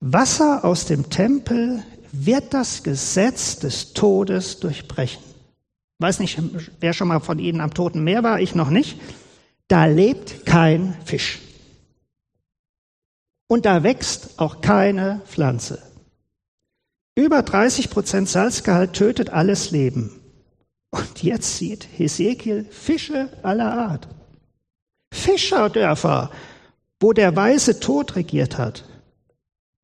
Wasser 0.00 0.64
aus 0.64 0.86
dem 0.86 1.10
Tempel 1.10 1.82
wird 2.12 2.52
das 2.54 2.82
Gesetz 2.82 3.58
des 3.58 3.94
Todes 3.94 4.60
durchbrechen. 4.60 5.22
Ich 5.98 6.04
weiß 6.04 6.18
nicht, 6.18 6.40
wer 6.80 6.92
schon 6.92 7.08
mal 7.08 7.20
von 7.20 7.38
Ihnen 7.38 7.60
am 7.60 7.74
Toten 7.74 8.02
Meer 8.02 8.22
war, 8.22 8.40
ich 8.40 8.54
noch 8.54 8.70
nicht. 8.70 9.00
Da 9.68 9.86
lebt 9.86 10.44
kein 10.44 10.96
Fisch. 11.04 11.38
Und 13.46 13.64
da 13.64 13.82
wächst 13.82 14.38
auch 14.38 14.60
keine 14.60 15.20
Pflanze. 15.26 15.78
Über 17.14 17.42
30 17.42 17.90
Prozent 17.90 18.28
Salzgehalt 18.28 18.94
tötet 18.94 19.30
alles 19.30 19.70
Leben. 19.70 20.18
Und 20.90 21.22
jetzt 21.22 21.58
sieht 21.58 21.86
Hesekiel 21.96 22.66
Fische 22.70 23.28
aller 23.42 23.72
Art. 23.72 24.08
Fischerdörfer, 25.12 26.30
wo 27.02 27.12
der 27.12 27.34
weiße 27.34 27.80
Tod 27.80 28.14
regiert 28.14 28.58
hat. 28.58 28.84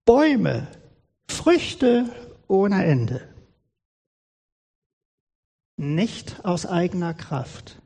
Bäume, 0.04 0.68
Früchte 1.28 2.08
ohne 2.46 2.84
Ende. 2.84 3.20
Nicht 5.76 6.44
aus 6.44 6.64
eigener 6.64 7.14
Kraft. 7.14 7.82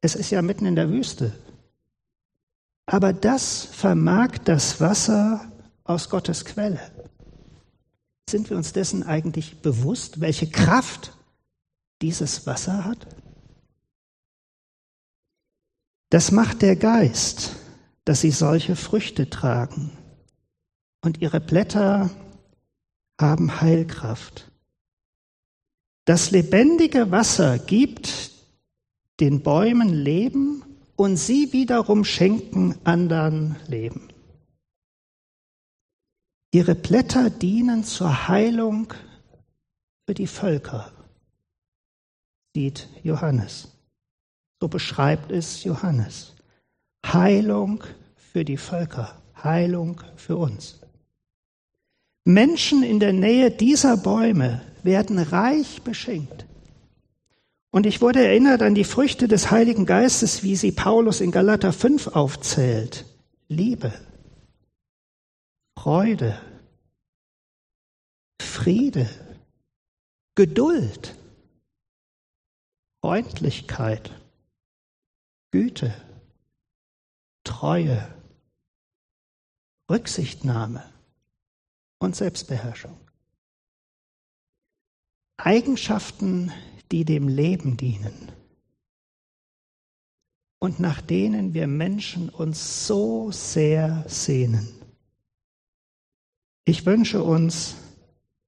Es 0.00 0.16
ist 0.16 0.30
ja 0.30 0.42
mitten 0.42 0.66
in 0.66 0.74
der 0.74 0.90
Wüste. 0.90 1.32
Aber 2.86 3.12
das 3.12 3.64
vermag 3.64 4.38
das 4.44 4.80
Wasser 4.80 5.50
aus 5.84 6.10
Gottes 6.10 6.44
Quelle. 6.44 6.80
Sind 8.28 8.50
wir 8.50 8.56
uns 8.56 8.72
dessen 8.72 9.04
eigentlich 9.04 9.62
bewusst, 9.62 10.20
welche 10.20 10.50
Kraft 10.50 11.16
dieses 12.02 12.46
Wasser 12.46 12.84
hat? 12.84 13.06
Das 16.14 16.30
macht 16.30 16.62
der 16.62 16.76
Geist, 16.76 17.56
dass 18.04 18.20
sie 18.20 18.30
solche 18.30 18.76
Früchte 18.76 19.30
tragen. 19.30 19.90
Und 21.00 21.20
ihre 21.20 21.40
Blätter 21.40 22.08
haben 23.20 23.60
Heilkraft. 23.60 24.48
Das 26.04 26.30
lebendige 26.30 27.10
Wasser 27.10 27.58
gibt 27.58 28.30
den 29.18 29.42
Bäumen 29.42 29.88
Leben 29.88 30.62
und 30.94 31.16
sie 31.16 31.52
wiederum 31.52 32.04
schenken 32.04 32.76
anderen 32.84 33.56
Leben. 33.66 34.06
Ihre 36.52 36.76
Blätter 36.76 37.28
dienen 37.28 37.82
zur 37.82 38.28
Heilung 38.28 38.94
für 40.06 40.14
die 40.14 40.28
Völker, 40.28 40.92
sieht 42.54 42.88
Johannes. 43.02 43.73
So 44.60 44.68
beschreibt 44.68 45.30
es 45.30 45.64
Johannes. 45.64 46.34
Heilung 47.04 47.84
für 48.16 48.44
die 48.44 48.56
Völker, 48.56 49.20
Heilung 49.42 50.00
für 50.16 50.36
uns. 50.36 50.80
Menschen 52.24 52.82
in 52.82 53.00
der 53.00 53.12
Nähe 53.12 53.50
dieser 53.50 53.96
Bäume 53.96 54.62
werden 54.82 55.18
reich 55.18 55.82
beschenkt. 55.82 56.46
Und 57.70 57.86
ich 57.86 58.00
wurde 58.00 58.24
erinnert 58.24 58.62
an 58.62 58.74
die 58.74 58.84
Früchte 58.84 59.28
des 59.28 59.50
Heiligen 59.50 59.84
Geistes, 59.84 60.42
wie 60.42 60.56
sie 60.56 60.72
Paulus 60.72 61.20
in 61.20 61.32
Galater 61.32 61.72
5 61.72 62.08
aufzählt. 62.08 63.04
Liebe, 63.48 63.92
Freude, 65.76 66.40
Friede, 68.40 69.10
Geduld, 70.34 71.14
Freundlichkeit, 73.02 74.10
Güte, 75.54 75.94
Treue, 77.44 78.12
Rücksichtnahme 79.88 80.82
und 82.00 82.16
Selbstbeherrschung. 82.16 82.98
Eigenschaften, 85.36 86.50
die 86.90 87.04
dem 87.04 87.28
Leben 87.28 87.76
dienen 87.76 88.32
und 90.58 90.80
nach 90.80 91.00
denen 91.00 91.54
wir 91.54 91.68
Menschen 91.68 92.30
uns 92.30 92.88
so 92.88 93.30
sehr 93.30 94.04
sehnen. 94.08 94.66
Ich 96.64 96.84
wünsche 96.84 97.22
uns, 97.22 97.76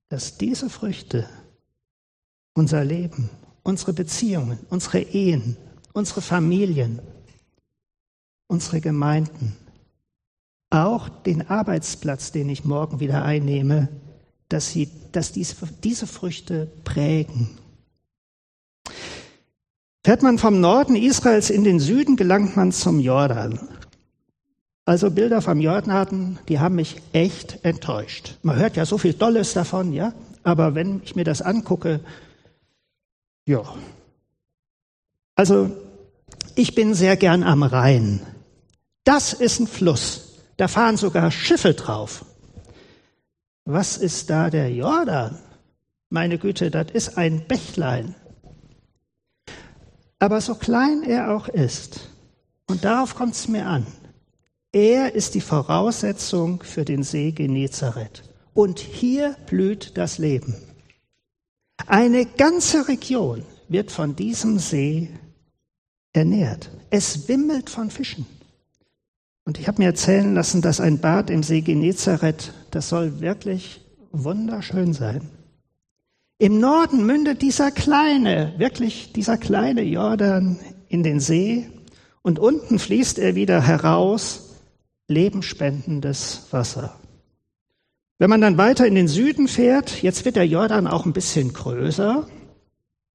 dass 0.08 0.38
diese 0.38 0.68
Früchte 0.68 1.30
unser 2.54 2.84
Leben, 2.84 3.30
unsere 3.62 3.92
Beziehungen, 3.92 4.58
unsere 4.70 4.98
Ehen, 5.02 5.56
unsere 5.96 6.20
Familien, 6.20 7.00
unsere 8.48 8.82
Gemeinden, 8.82 9.56
auch 10.68 11.08
den 11.08 11.48
Arbeitsplatz, 11.48 12.32
den 12.32 12.50
ich 12.50 12.66
morgen 12.66 13.00
wieder 13.00 13.24
einnehme, 13.24 13.88
dass, 14.50 14.70
sie, 14.70 14.90
dass 15.12 15.32
diese, 15.32 15.56
diese 15.82 16.06
Früchte 16.06 16.70
prägen. 16.84 17.56
Fährt 20.04 20.22
man 20.22 20.36
vom 20.38 20.60
Norden 20.60 20.96
Israels 20.96 21.48
in 21.48 21.64
den 21.64 21.80
Süden, 21.80 22.16
gelangt 22.16 22.56
man 22.56 22.72
zum 22.72 23.00
Jordan. 23.00 23.58
Also 24.84 25.10
Bilder 25.10 25.40
vom 25.40 25.60
Jordan, 25.62 26.38
die 26.48 26.60
haben 26.60 26.74
mich 26.74 27.00
echt 27.12 27.64
enttäuscht. 27.64 28.36
Man 28.42 28.56
hört 28.56 28.76
ja 28.76 28.84
so 28.84 28.98
viel 28.98 29.14
Tolles 29.14 29.54
davon, 29.54 29.94
ja, 29.94 30.12
aber 30.42 30.74
wenn 30.74 31.00
ich 31.02 31.16
mir 31.16 31.24
das 31.24 31.40
angucke, 31.40 32.00
ja. 33.46 33.62
Also 35.34 35.85
ich 36.56 36.74
bin 36.74 36.94
sehr 36.94 37.16
gern 37.16 37.42
am 37.42 37.62
Rhein. 37.62 38.20
Das 39.04 39.32
ist 39.34 39.60
ein 39.60 39.66
Fluss. 39.66 40.40
Da 40.56 40.68
fahren 40.68 40.96
sogar 40.96 41.30
Schiffe 41.30 41.74
drauf. 41.74 42.24
Was 43.66 43.98
ist 43.98 44.30
da 44.30 44.48
der 44.48 44.72
Jordan? 44.72 45.38
Meine 46.08 46.38
Güte, 46.38 46.70
das 46.70 46.90
ist 46.92 47.18
ein 47.18 47.46
Bächlein. 47.46 48.14
Aber 50.18 50.40
so 50.40 50.54
klein 50.54 51.02
er 51.02 51.36
auch 51.36 51.48
ist, 51.48 52.08
und 52.68 52.84
darauf 52.84 53.14
kommt 53.14 53.34
es 53.34 53.48
mir 53.48 53.66
an, 53.66 53.86
er 54.72 55.14
ist 55.14 55.34
die 55.34 55.40
Voraussetzung 55.40 56.62
für 56.62 56.84
den 56.84 57.02
See 57.02 57.32
Genezareth. 57.32 58.22
Und 58.54 58.78
hier 58.78 59.36
blüht 59.46 59.98
das 59.98 60.16
Leben. 60.16 60.54
Eine 61.86 62.24
ganze 62.24 62.88
Region 62.88 63.44
wird 63.68 63.90
von 63.90 64.16
diesem 64.16 64.58
See 64.58 65.10
ernährt. 66.16 66.70
Es 66.90 67.28
wimmelt 67.28 67.70
von 67.70 67.90
Fischen. 67.90 68.26
Und 69.44 69.58
ich 69.60 69.68
habe 69.68 69.80
mir 69.80 69.86
erzählen 69.86 70.34
lassen, 70.34 70.60
dass 70.60 70.80
ein 70.80 70.98
Bad 70.98 71.30
im 71.30 71.42
See 71.42 71.60
Genezareth, 71.60 72.52
das 72.70 72.88
soll 72.88 73.20
wirklich 73.20 73.80
wunderschön 74.10 74.92
sein. 74.92 75.28
Im 76.38 76.58
Norden 76.58 77.06
mündet 77.06 77.42
dieser 77.42 77.70
kleine, 77.70 78.54
wirklich 78.58 79.12
dieser 79.12 79.38
kleine 79.38 79.82
Jordan 79.82 80.58
in 80.88 81.02
den 81.02 81.20
See 81.20 81.70
und 82.22 82.38
unten 82.38 82.78
fließt 82.78 83.18
er 83.18 83.36
wieder 83.36 83.62
heraus, 83.62 84.56
lebenspendendes 85.08 86.48
Wasser. 86.50 86.98
Wenn 88.18 88.30
man 88.30 88.40
dann 88.40 88.58
weiter 88.58 88.86
in 88.86 88.94
den 88.94 89.08
Süden 89.08 89.46
fährt, 89.46 90.02
jetzt 90.02 90.24
wird 90.24 90.36
der 90.36 90.46
Jordan 90.46 90.86
auch 90.86 91.06
ein 91.06 91.12
bisschen 91.12 91.52
größer, 91.52 92.26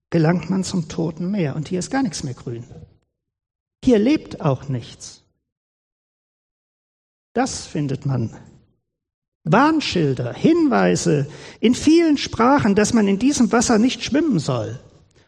gelangt 0.09 0.49
man 0.49 0.63
zum 0.63 0.87
Toten 0.87 1.29
Meer 1.29 1.55
und 1.55 1.67
hier 1.67 1.79
ist 1.79 1.91
gar 1.91 2.03
nichts 2.03 2.23
mehr 2.23 2.35
grün. 2.35 2.63
Hier 3.83 3.99
lebt 3.99 4.41
auch 4.41 4.69
nichts. 4.69 5.23
Das 7.33 7.65
findet 7.65 8.05
man 8.05 8.35
Warnschilder, 9.43 10.33
Hinweise 10.33 11.27
in 11.59 11.73
vielen 11.73 12.17
Sprachen, 12.17 12.75
dass 12.75 12.93
man 12.93 13.07
in 13.07 13.17
diesem 13.17 13.51
Wasser 13.51 13.79
nicht 13.79 14.03
schwimmen 14.03 14.39
soll. 14.39 14.79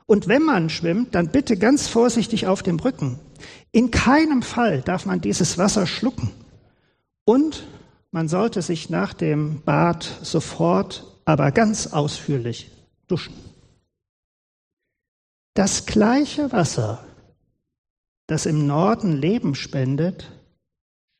Und 0.06 0.28
wenn 0.28 0.43
man 0.43 0.70
schwimmt, 0.70 1.16
dann 1.16 1.32
bitte 1.32 1.58
ganz 1.58 1.88
vorsichtig 1.88 2.45
auf 2.45 2.62
dem 2.62 2.80
Rücken. 2.80 3.20
In 3.72 3.89
keinem 3.89 4.43
Fall 4.43 4.82
darf 4.82 5.06
man 5.06 5.22
dieses 5.22 5.58
Wasser 5.58 5.88
schlucken. 5.88 6.30
Und 7.26 7.64
man 8.12 8.28
sollte 8.28 8.62
sich 8.62 8.89
nach 8.89 9.14
dem 9.14 9.62
Bad 9.64 10.04
sofort, 10.22 11.06
aber 11.26 11.51
ganz 11.51 11.88
ausführlich 11.88 12.70
duschen. 13.08 13.34
Das 15.56 15.86
gleiche 15.86 16.51
Wasser, 16.51 17.04
das 18.34 18.47
im 18.47 18.65
Norden 18.65 19.13
Leben 19.15 19.53
spendet, 19.53 20.31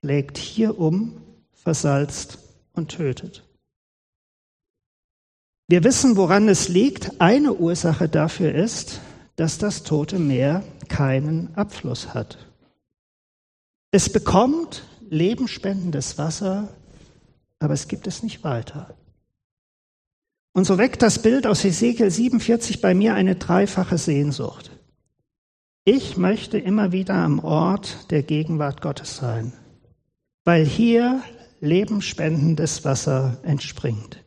schlägt 0.04 0.40
hier 0.40 0.80
um, 0.80 1.22
versalzt 1.54 2.40
und 2.74 2.90
tötet. 2.90 3.48
Wir 5.68 5.84
wissen, 5.84 6.18
woran 6.18 6.50
es 6.50 6.70
liegt. 6.70 7.22
Eine 7.22 7.54
Ursache 7.54 8.10
dafür 8.10 8.56
ist, 8.56 9.00
dass 9.36 9.60
das 9.60 9.84
Tote 9.84 10.18
Meer 10.18 10.64
keinen 10.90 11.54
Abfluss 11.56 12.16
hat. 12.16 12.40
Es 13.92 14.12
bekommt 14.12 14.84
lebensspendendes 15.12 16.18
Wasser, 16.18 16.70
aber 17.60 17.76
es 17.76 17.88
gibt 17.88 18.08
es 18.08 18.24
nicht 18.24 18.44
weiter. 18.44 18.98
Und 20.54 20.66
so 20.66 20.80
weckt 20.80 21.04
das 21.04 21.22
Bild 21.22 21.46
aus 21.46 21.64
Ezekiel 21.64 22.10
47 22.10 22.82
bei 22.82 22.96
mir 22.96 23.14
eine 23.14 23.36
dreifache 23.36 24.00
Sehnsucht. 24.00 24.73
Ich 25.86 26.16
möchte 26.16 26.58
immer 26.58 26.94
wieder 26.94 27.16
am 27.16 27.40
Ort 27.40 28.10
der 28.10 28.24
Gegenwart 28.24 28.82
Gottes 28.82 29.18
sein, 29.18 29.52
weil 30.46 30.66
hier 30.66 31.22
lebensspendendes 31.60 32.86
Wasser 32.86 33.38
entspringt. 33.44 34.24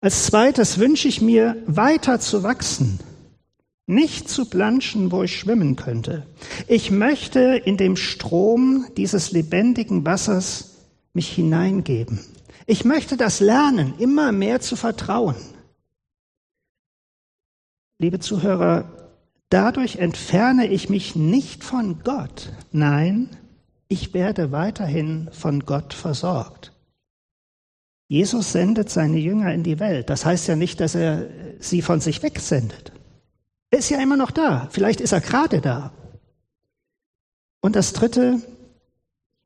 Als 0.00 0.26
zweites 0.26 0.78
wünsche 0.78 1.08
ich 1.08 1.20
mir, 1.20 1.56
weiter 1.66 2.20
zu 2.20 2.44
wachsen, 2.44 3.00
nicht 3.86 4.28
zu 4.28 4.48
planschen, 4.48 5.10
wo 5.10 5.24
ich 5.24 5.36
schwimmen 5.36 5.74
könnte. 5.74 6.24
Ich 6.68 6.92
möchte 6.92 7.40
in 7.40 7.76
dem 7.76 7.96
Strom 7.96 8.86
dieses 8.96 9.32
lebendigen 9.32 10.06
Wassers 10.06 10.76
mich 11.14 11.32
hineingeben. 11.32 12.20
Ich 12.66 12.84
möchte 12.84 13.16
das 13.16 13.40
lernen, 13.40 13.94
immer 13.98 14.30
mehr 14.30 14.60
zu 14.60 14.76
vertrauen. 14.76 15.34
Liebe 17.98 18.20
Zuhörer, 18.20 19.07
dadurch 19.50 19.96
entferne 19.96 20.66
ich 20.66 20.88
mich 20.88 21.16
nicht 21.16 21.64
von 21.64 22.02
Gott. 22.02 22.52
Nein, 22.72 23.30
ich 23.88 24.14
werde 24.14 24.52
weiterhin 24.52 25.28
von 25.32 25.60
Gott 25.60 25.94
versorgt. 25.94 26.72
Jesus 28.08 28.52
sendet 28.52 28.90
seine 28.90 29.18
Jünger 29.18 29.52
in 29.52 29.62
die 29.62 29.80
Welt. 29.80 30.08
Das 30.10 30.24
heißt 30.24 30.48
ja 30.48 30.56
nicht, 30.56 30.80
dass 30.80 30.94
er 30.94 31.28
sie 31.60 31.82
von 31.82 32.00
sich 32.00 32.22
wegsendet. 32.22 32.92
Er 33.70 33.80
ist 33.80 33.90
ja 33.90 34.00
immer 34.00 34.16
noch 34.16 34.30
da. 34.30 34.68
Vielleicht 34.70 35.00
ist 35.00 35.12
er 35.12 35.20
gerade 35.20 35.60
da. 35.60 35.92
Und 37.60 37.76
das 37.76 37.92
Dritte, 37.92 38.40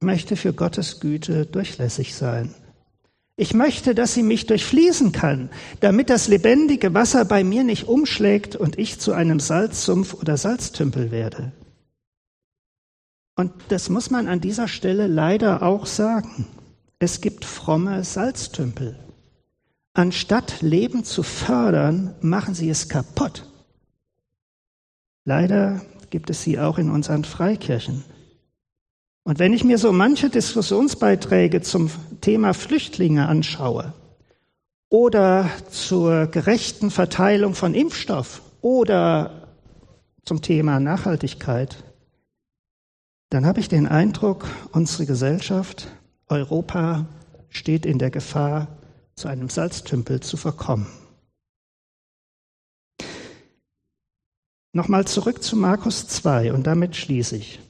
möchte 0.03 0.37
für 0.37 0.53
Gottes 0.53 1.01
Güte 1.01 1.47
durchlässig 1.47 2.15
sein. 2.15 2.55
Ich 3.37 3.55
möchte, 3.55 3.95
dass 3.95 4.13
sie 4.13 4.23
mich 4.23 4.47
durchfließen 4.47 5.13
kann, 5.13 5.51
damit 5.81 6.11
das 6.11 6.29
lebendige 6.29 6.93
Wasser 6.93 7.25
bei 7.25 7.45
mir 7.45 7.65
nicht 7.65 7.89
umschlägt 7.89 8.57
und 8.57 8.79
ich 8.79 9.01
zu 9.01 9.13
einem 9.13 9.41
Salzsumpf 9.41 10.15
oder 10.15 10.37
Salztümpel 10.37 11.11
werde. 11.11 11.53
Und 13.35 13.53
das 13.69 13.89
muss 13.89 14.11
man 14.11 14.29
an 14.29 14.41
dieser 14.41 14.69
Stelle 14.69 15.07
leider 15.07 15.63
auch 15.63 15.87
sagen. 15.87 16.47
Es 16.99 17.21
gibt 17.23 17.45
fromme 17.45 18.05
Salztümpel. 18.05 18.99
Anstatt 19.95 20.61
Leben 20.61 21.05
zu 21.05 21.23
fördern, 21.23 22.15
machen 22.21 22.55
sie 22.55 22.69
es 22.69 22.89
kaputt. 22.89 23.49
Leider 25.25 25.81
gibt 26.11 26.31
es 26.31 26.43
sie 26.43 26.59
auch 26.59 26.79
in 26.79 26.91
unseren 26.91 27.25
Freikirchen. 27.25 28.05
Und 29.25 29.39
wenn 29.39 29.53
ich 29.53 29.63
mir 29.63 29.79
so 29.79 29.93
manche 29.93 30.31
Diskussionsbeiträge 30.31 31.63
zum 31.63 31.91
Thema 32.21 32.55
Flüchtlinge 32.55 33.29
anschaue 33.29 33.95
oder 34.89 35.49
zur 35.71 36.27
gerechten 36.27 36.91
Verteilung 36.91 37.55
von 37.55 37.75
Impfstoff 37.75 38.43
oder 38.61 39.49
zum 40.25 40.43
Thema 40.43 40.81
Nachhaltigkeit, 40.81 41.85
dann 43.31 43.47
habe 43.47 43.61
ich 43.61 43.69
den 43.69 43.87
Eindruck, 43.87 44.47
unsere 44.73 45.07
Gesellschaft, 45.07 45.89
Europa 46.29 47.07
steht 47.49 47.87
in 47.87 47.99
der 47.99 48.11
Gefahr, 48.11 48.69
zu 49.15 49.29
einem 49.29 49.49
Salztümpel 49.49 50.21
zu 50.21 50.37
verkommen. 50.37 50.87
Nochmal 54.73 55.07
zurück 55.07 55.43
zu 55.43 55.57
Markus 55.57 56.09
2 56.09 56.53
und 56.53 56.67
damit 56.67 56.97
schließe 56.97 57.37
ich. 57.37 57.61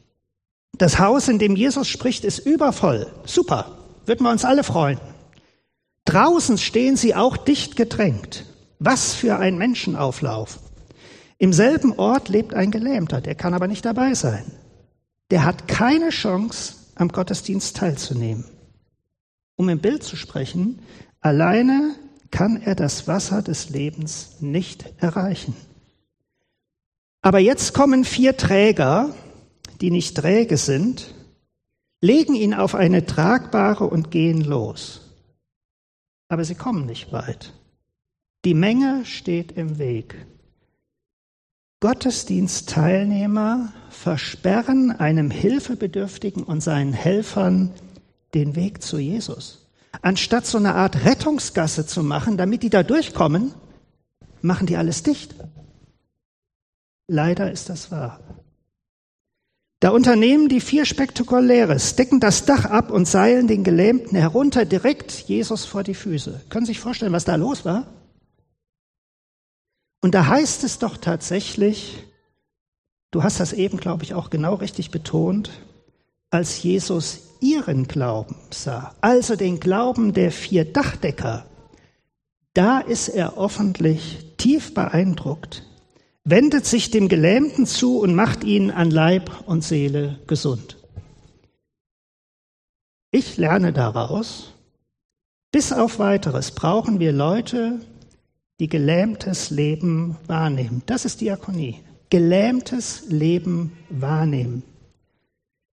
Das 0.79 0.99
Haus, 0.99 1.29
in 1.29 1.39
dem 1.39 1.57
Jesus 1.57 1.89
spricht, 1.89 2.25
ist 2.25 2.39
übervoll. 2.41 3.07
Super, 3.25 3.79
würden 4.07 4.25
wir 4.25 4.31
uns 4.31 4.45
alle 4.45 4.64
freuen. 4.64 5.01
Draußen 6.05 6.59
stehen 6.59 6.97
sie 6.97 7.14
auch 7.14 7.37
dicht 7.37 7.77
gedrängt. 7.77 8.45
Was 8.79 9.14
für 9.14 9.39
ein 9.39 9.59
Menschenauflauf. 9.59 10.59
Im 11.39 11.53
selben 11.53 11.93
Ort 11.99 12.29
lebt 12.29 12.55
ein 12.55 12.70
Gelähmter, 12.70 13.20
der 13.20 13.35
kann 13.35 13.55
aber 13.55 13.68
nicht 13.68 13.85
dabei 13.85 14.14
sein 14.14 14.45
der 15.33 15.47
hat 15.47 15.66
keine 15.66 16.11
Chance, 16.11 16.75
am 16.95 17.09
Gottesdienst 17.09 17.75
teilzunehmen. 17.79 18.45
Um 19.57 19.70
im 19.70 19.79
Bild 19.79 20.03
zu 20.03 20.14
sprechen, 20.14 20.81
alleine 21.23 21.95
kann 22.31 22.61
er 22.61 22.75
das 22.75 23.09
Wasser 23.09 23.41
des 23.41 23.70
Lebens 23.70 24.37
nicht 24.41 24.85
erreichen. 24.99 25.57
Aber 27.23 27.39
jetzt 27.39 27.73
kommen 27.73 28.05
vier 28.05 28.37
Träger, 28.37 29.14
die 29.83 29.91
nicht 29.91 30.16
träge 30.16 30.57
sind, 30.57 31.12
legen 32.01 32.35
ihn 32.35 32.55
auf 32.55 32.74
eine 32.74 33.05
tragbare 33.05 33.85
und 33.85 34.11
gehen 34.11 34.41
los. 34.41 35.01
Aber 36.28 36.45
sie 36.45 36.55
kommen 36.55 36.87
nicht 36.87 37.12
weit. 37.12 37.53
Die 38.45 38.55
Menge 38.55 39.05
steht 39.05 39.53
im 39.53 39.78
Weg. 39.78 40.26
Gottesdienstteilnehmer 41.80 43.72
versperren 43.91 44.93
einem 44.93 45.30
Hilfebedürftigen 45.30 46.45
und 46.45 46.61
seinen 46.61 46.93
Helfern 46.93 47.72
den 48.35 48.55
Weg 48.55 48.83
zu 48.83 48.99
Jesus. 48.99 49.66
Anstatt 50.01 50.47
so 50.47 50.59
eine 50.59 50.76
Art 50.76 51.05
Rettungsgasse 51.05 51.87
zu 51.87 52.03
machen, 52.05 52.37
damit 52.37 52.62
die 52.62 52.70
da 52.70 52.85
durchkommen, 52.85 53.53
machen 54.41 54.66
die 54.66 54.76
alles 54.76 55.03
dicht. 55.03 55.35
Leider 57.09 57.51
ist 57.51 57.68
das 57.68 57.91
wahr. 57.91 58.20
Da 59.83 59.91
unternehmen 59.91 60.49
die 60.49 60.61
vier 60.61 60.85
Spektakuläres, 60.85 61.97
decken 61.97 62.20
das 62.20 62.45
Dach 62.45 62.66
ab 62.66 62.93
und 62.93 63.09
seilen 63.09 63.49
den 63.49 63.64
Gelähmten 63.64 64.16
herunter 64.16 64.64
direkt 64.64 65.11
Jesus 65.11 65.64
vor 65.64 65.83
die 65.83 65.97
Füße. 65.97 66.41
Können 66.51 66.66
Sie 66.66 66.70
sich 66.70 66.78
vorstellen, 66.78 67.12
was 67.12 67.24
da 67.24 67.35
los 67.35 67.64
war? 67.64 67.89
Und 70.01 70.14
da 70.14 70.28
heißt 70.28 70.62
es 70.62 70.78
doch 70.78 70.97
tatsächlich, 70.99 71.99
du 73.11 73.24
hast 73.24 73.41
das 73.41 73.53
eben, 73.53 73.76
glaube 73.76 74.05
ich, 74.05 74.14
auch 74.14 74.30
genau 74.30 74.55
richtig 74.55 74.93
betont, 74.93 75.51
als 76.30 76.62
Jesus 76.62 77.18
ihren 77.41 77.89
Glauben 77.89 78.37
sah, 78.53 78.95
also 79.01 79.35
den 79.35 79.59
Glauben 79.59 80.12
der 80.12 80.30
vier 80.30 80.64
Dachdecker, 80.64 81.45
da 82.55 82.78
ist 82.78 83.09
er 83.09 83.37
offentlich 83.37 84.37
tief 84.37 84.74
beeindruckt, 84.74 85.64
wendet 86.25 86.66
sich 86.66 86.91
dem 86.91 87.09
Gelähmten 87.09 87.66
zu 87.66 87.99
und 87.99 88.14
macht 88.14 88.45
ihn 88.45 88.70
an 88.70 88.91
Leib 88.91 89.31
und 89.47 89.64
Seele 89.64 90.18
gesund. 90.27 90.77
Ich 93.11 93.37
lerne 93.37 93.73
daraus, 93.73 94.53
bis 95.51 95.73
auf 95.73 95.99
weiteres 95.99 96.53
brauchen 96.53 96.99
wir 96.99 97.12
Leute, 97.12 97.81
die 98.59 98.68
gelähmtes 98.68 99.51
Leben 99.51 100.16
wahrnehmen. 100.27 100.83
Das 100.87 101.05
ist 101.05 101.20
Diakonie. 101.20 101.81
Gelähmtes 102.11 103.05
Leben 103.09 103.77
wahrnehmen. 103.91 104.62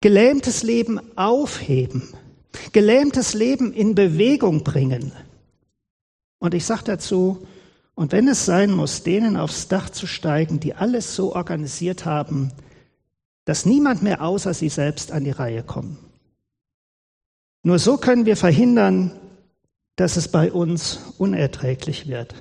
Gelähmtes 0.01 0.62
Leben 0.62 1.01
aufheben. 1.16 2.09
Gelähmtes 2.72 3.34
Leben 3.34 3.72
in 3.72 3.94
Bewegung 3.94 4.62
bringen. 4.62 5.12
Und 6.38 6.55
ich 6.55 6.64
sage 6.64 6.84
dazu, 6.84 7.47
und 7.97 8.12
wenn 8.12 8.28
es 8.28 8.44
sein 8.44 8.72
muss, 8.72 9.03
denen 9.03 9.38
aufs 9.38 9.68
Dach 9.68 9.88
zu 9.88 10.07
steigen, 10.07 10.61
die 10.61 10.74
alles 10.74 11.16
so 11.16 11.34
organisiert 11.34 12.05
haben, 12.05 12.53
dass 13.47 13.64
niemand 13.64 14.03
mehr 14.03 14.20
außer 14.20 14.53
sie 14.53 14.68
selbst 14.68 15.12
an 15.12 15.24
die 15.24 15.30
Reihe 15.30 15.62
kommt. 15.62 15.97
Nur 17.62 17.78
so 17.78 17.97
können 17.97 18.26
wir 18.26 18.36
verhindern, 18.36 19.12
dass 19.97 20.18
es 20.18 20.28
bei 20.28 20.53
uns 20.53 21.01
unerträglich 21.16 22.07
wird. 22.07 22.34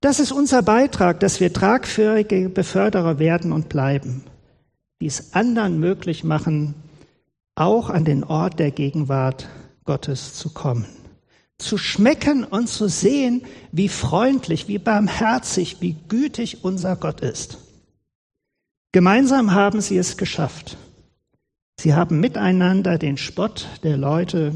Das 0.00 0.18
ist 0.18 0.32
unser 0.32 0.62
Beitrag, 0.62 1.20
dass 1.20 1.38
wir 1.38 1.52
tragfähige 1.52 2.48
Beförderer 2.48 3.18
werden 3.18 3.52
und 3.52 3.68
bleiben, 3.68 4.24
die 5.02 5.06
es 5.06 5.34
anderen 5.34 5.80
möglich 5.80 6.24
machen, 6.24 6.74
auch 7.54 7.90
an 7.90 8.06
den 8.06 8.24
Ort 8.24 8.58
der 8.58 8.70
Gegenwart 8.70 9.48
Gottes 9.84 10.34
zu 10.34 10.48
kommen. 10.48 10.86
Zu 11.62 11.78
schmecken 11.78 12.42
und 12.42 12.68
zu 12.68 12.88
sehen, 12.88 13.42
wie 13.70 13.88
freundlich, 13.88 14.66
wie 14.66 14.78
barmherzig, 14.78 15.76
wie 15.80 15.96
gütig 16.08 16.64
unser 16.64 16.96
Gott 16.96 17.20
ist. 17.20 17.58
Gemeinsam 18.90 19.54
haben 19.54 19.80
sie 19.80 19.96
es 19.96 20.16
geschafft. 20.16 20.76
Sie 21.78 21.94
haben 21.94 22.18
miteinander 22.20 22.98
den 22.98 23.16
Spott 23.16 23.68
der 23.84 23.96
Leute, 23.96 24.54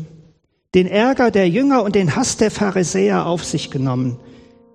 den 0.75 0.87
Ärger 0.87 1.31
der 1.31 1.49
Jünger 1.49 1.85
und 1.85 1.95
den 1.95 2.17
Hass 2.17 2.37
der 2.37 2.51
Pharisäer 2.51 3.25
auf 3.25 3.45
sich 3.45 3.71
genommen. 3.71 4.19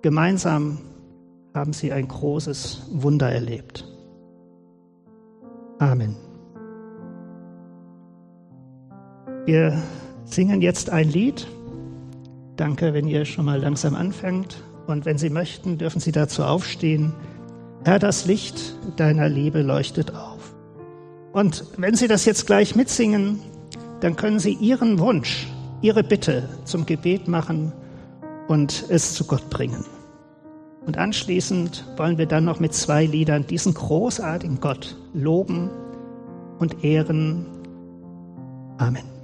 Gemeinsam 0.00 0.78
haben 1.54 1.74
sie 1.74 1.92
ein 1.92 2.08
großes 2.08 2.88
Wunder 2.92 3.30
erlebt. 3.30 3.86
Amen. 5.78 6.16
Wir 9.44 9.82
singen 10.24 10.62
jetzt 10.62 10.88
ein 10.88 11.10
Lied. 11.10 11.46
Danke, 12.62 12.94
wenn 12.94 13.08
ihr 13.08 13.24
schon 13.24 13.46
mal 13.46 13.60
langsam 13.60 13.96
anfängt. 13.96 14.62
Und 14.86 15.04
wenn 15.04 15.18
Sie 15.18 15.30
möchten, 15.30 15.78
dürfen 15.78 15.98
Sie 15.98 16.12
dazu 16.12 16.44
aufstehen. 16.44 17.12
Herr, 17.84 17.98
das 17.98 18.24
Licht 18.24 18.76
deiner 18.96 19.28
Liebe 19.28 19.62
leuchtet 19.62 20.14
auf. 20.14 20.54
Und 21.32 21.64
wenn 21.76 21.96
Sie 21.96 22.06
das 22.06 22.24
jetzt 22.24 22.46
gleich 22.46 22.76
mitsingen, 22.76 23.40
dann 23.98 24.14
können 24.14 24.38
Sie 24.38 24.52
Ihren 24.52 25.00
Wunsch, 25.00 25.48
Ihre 25.80 26.04
Bitte 26.04 26.48
zum 26.64 26.86
Gebet 26.86 27.26
machen 27.26 27.72
und 28.46 28.84
es 28.90 29.14
zu 29.14 29.24
Gott 29.24 29.50
bringen. 29.50 29.84
Und 30.86 30.98
anschließend 30.98 31.84
wollen 31.96 32.16
wir 32.16 32.26
dann 32.26 32.44
noch 32.44 32.60
mit 32.60 32.74
zwei 32.74 33.06
Liedern 33.06 33.44
diesen 33.44 33.74
großartigen 33.74 34.60
Gott 34.60 34.96
loben 35.14 35.68
und 36.60 36.84
ehren. 36.84 37.44
Amen. 38.78 39.12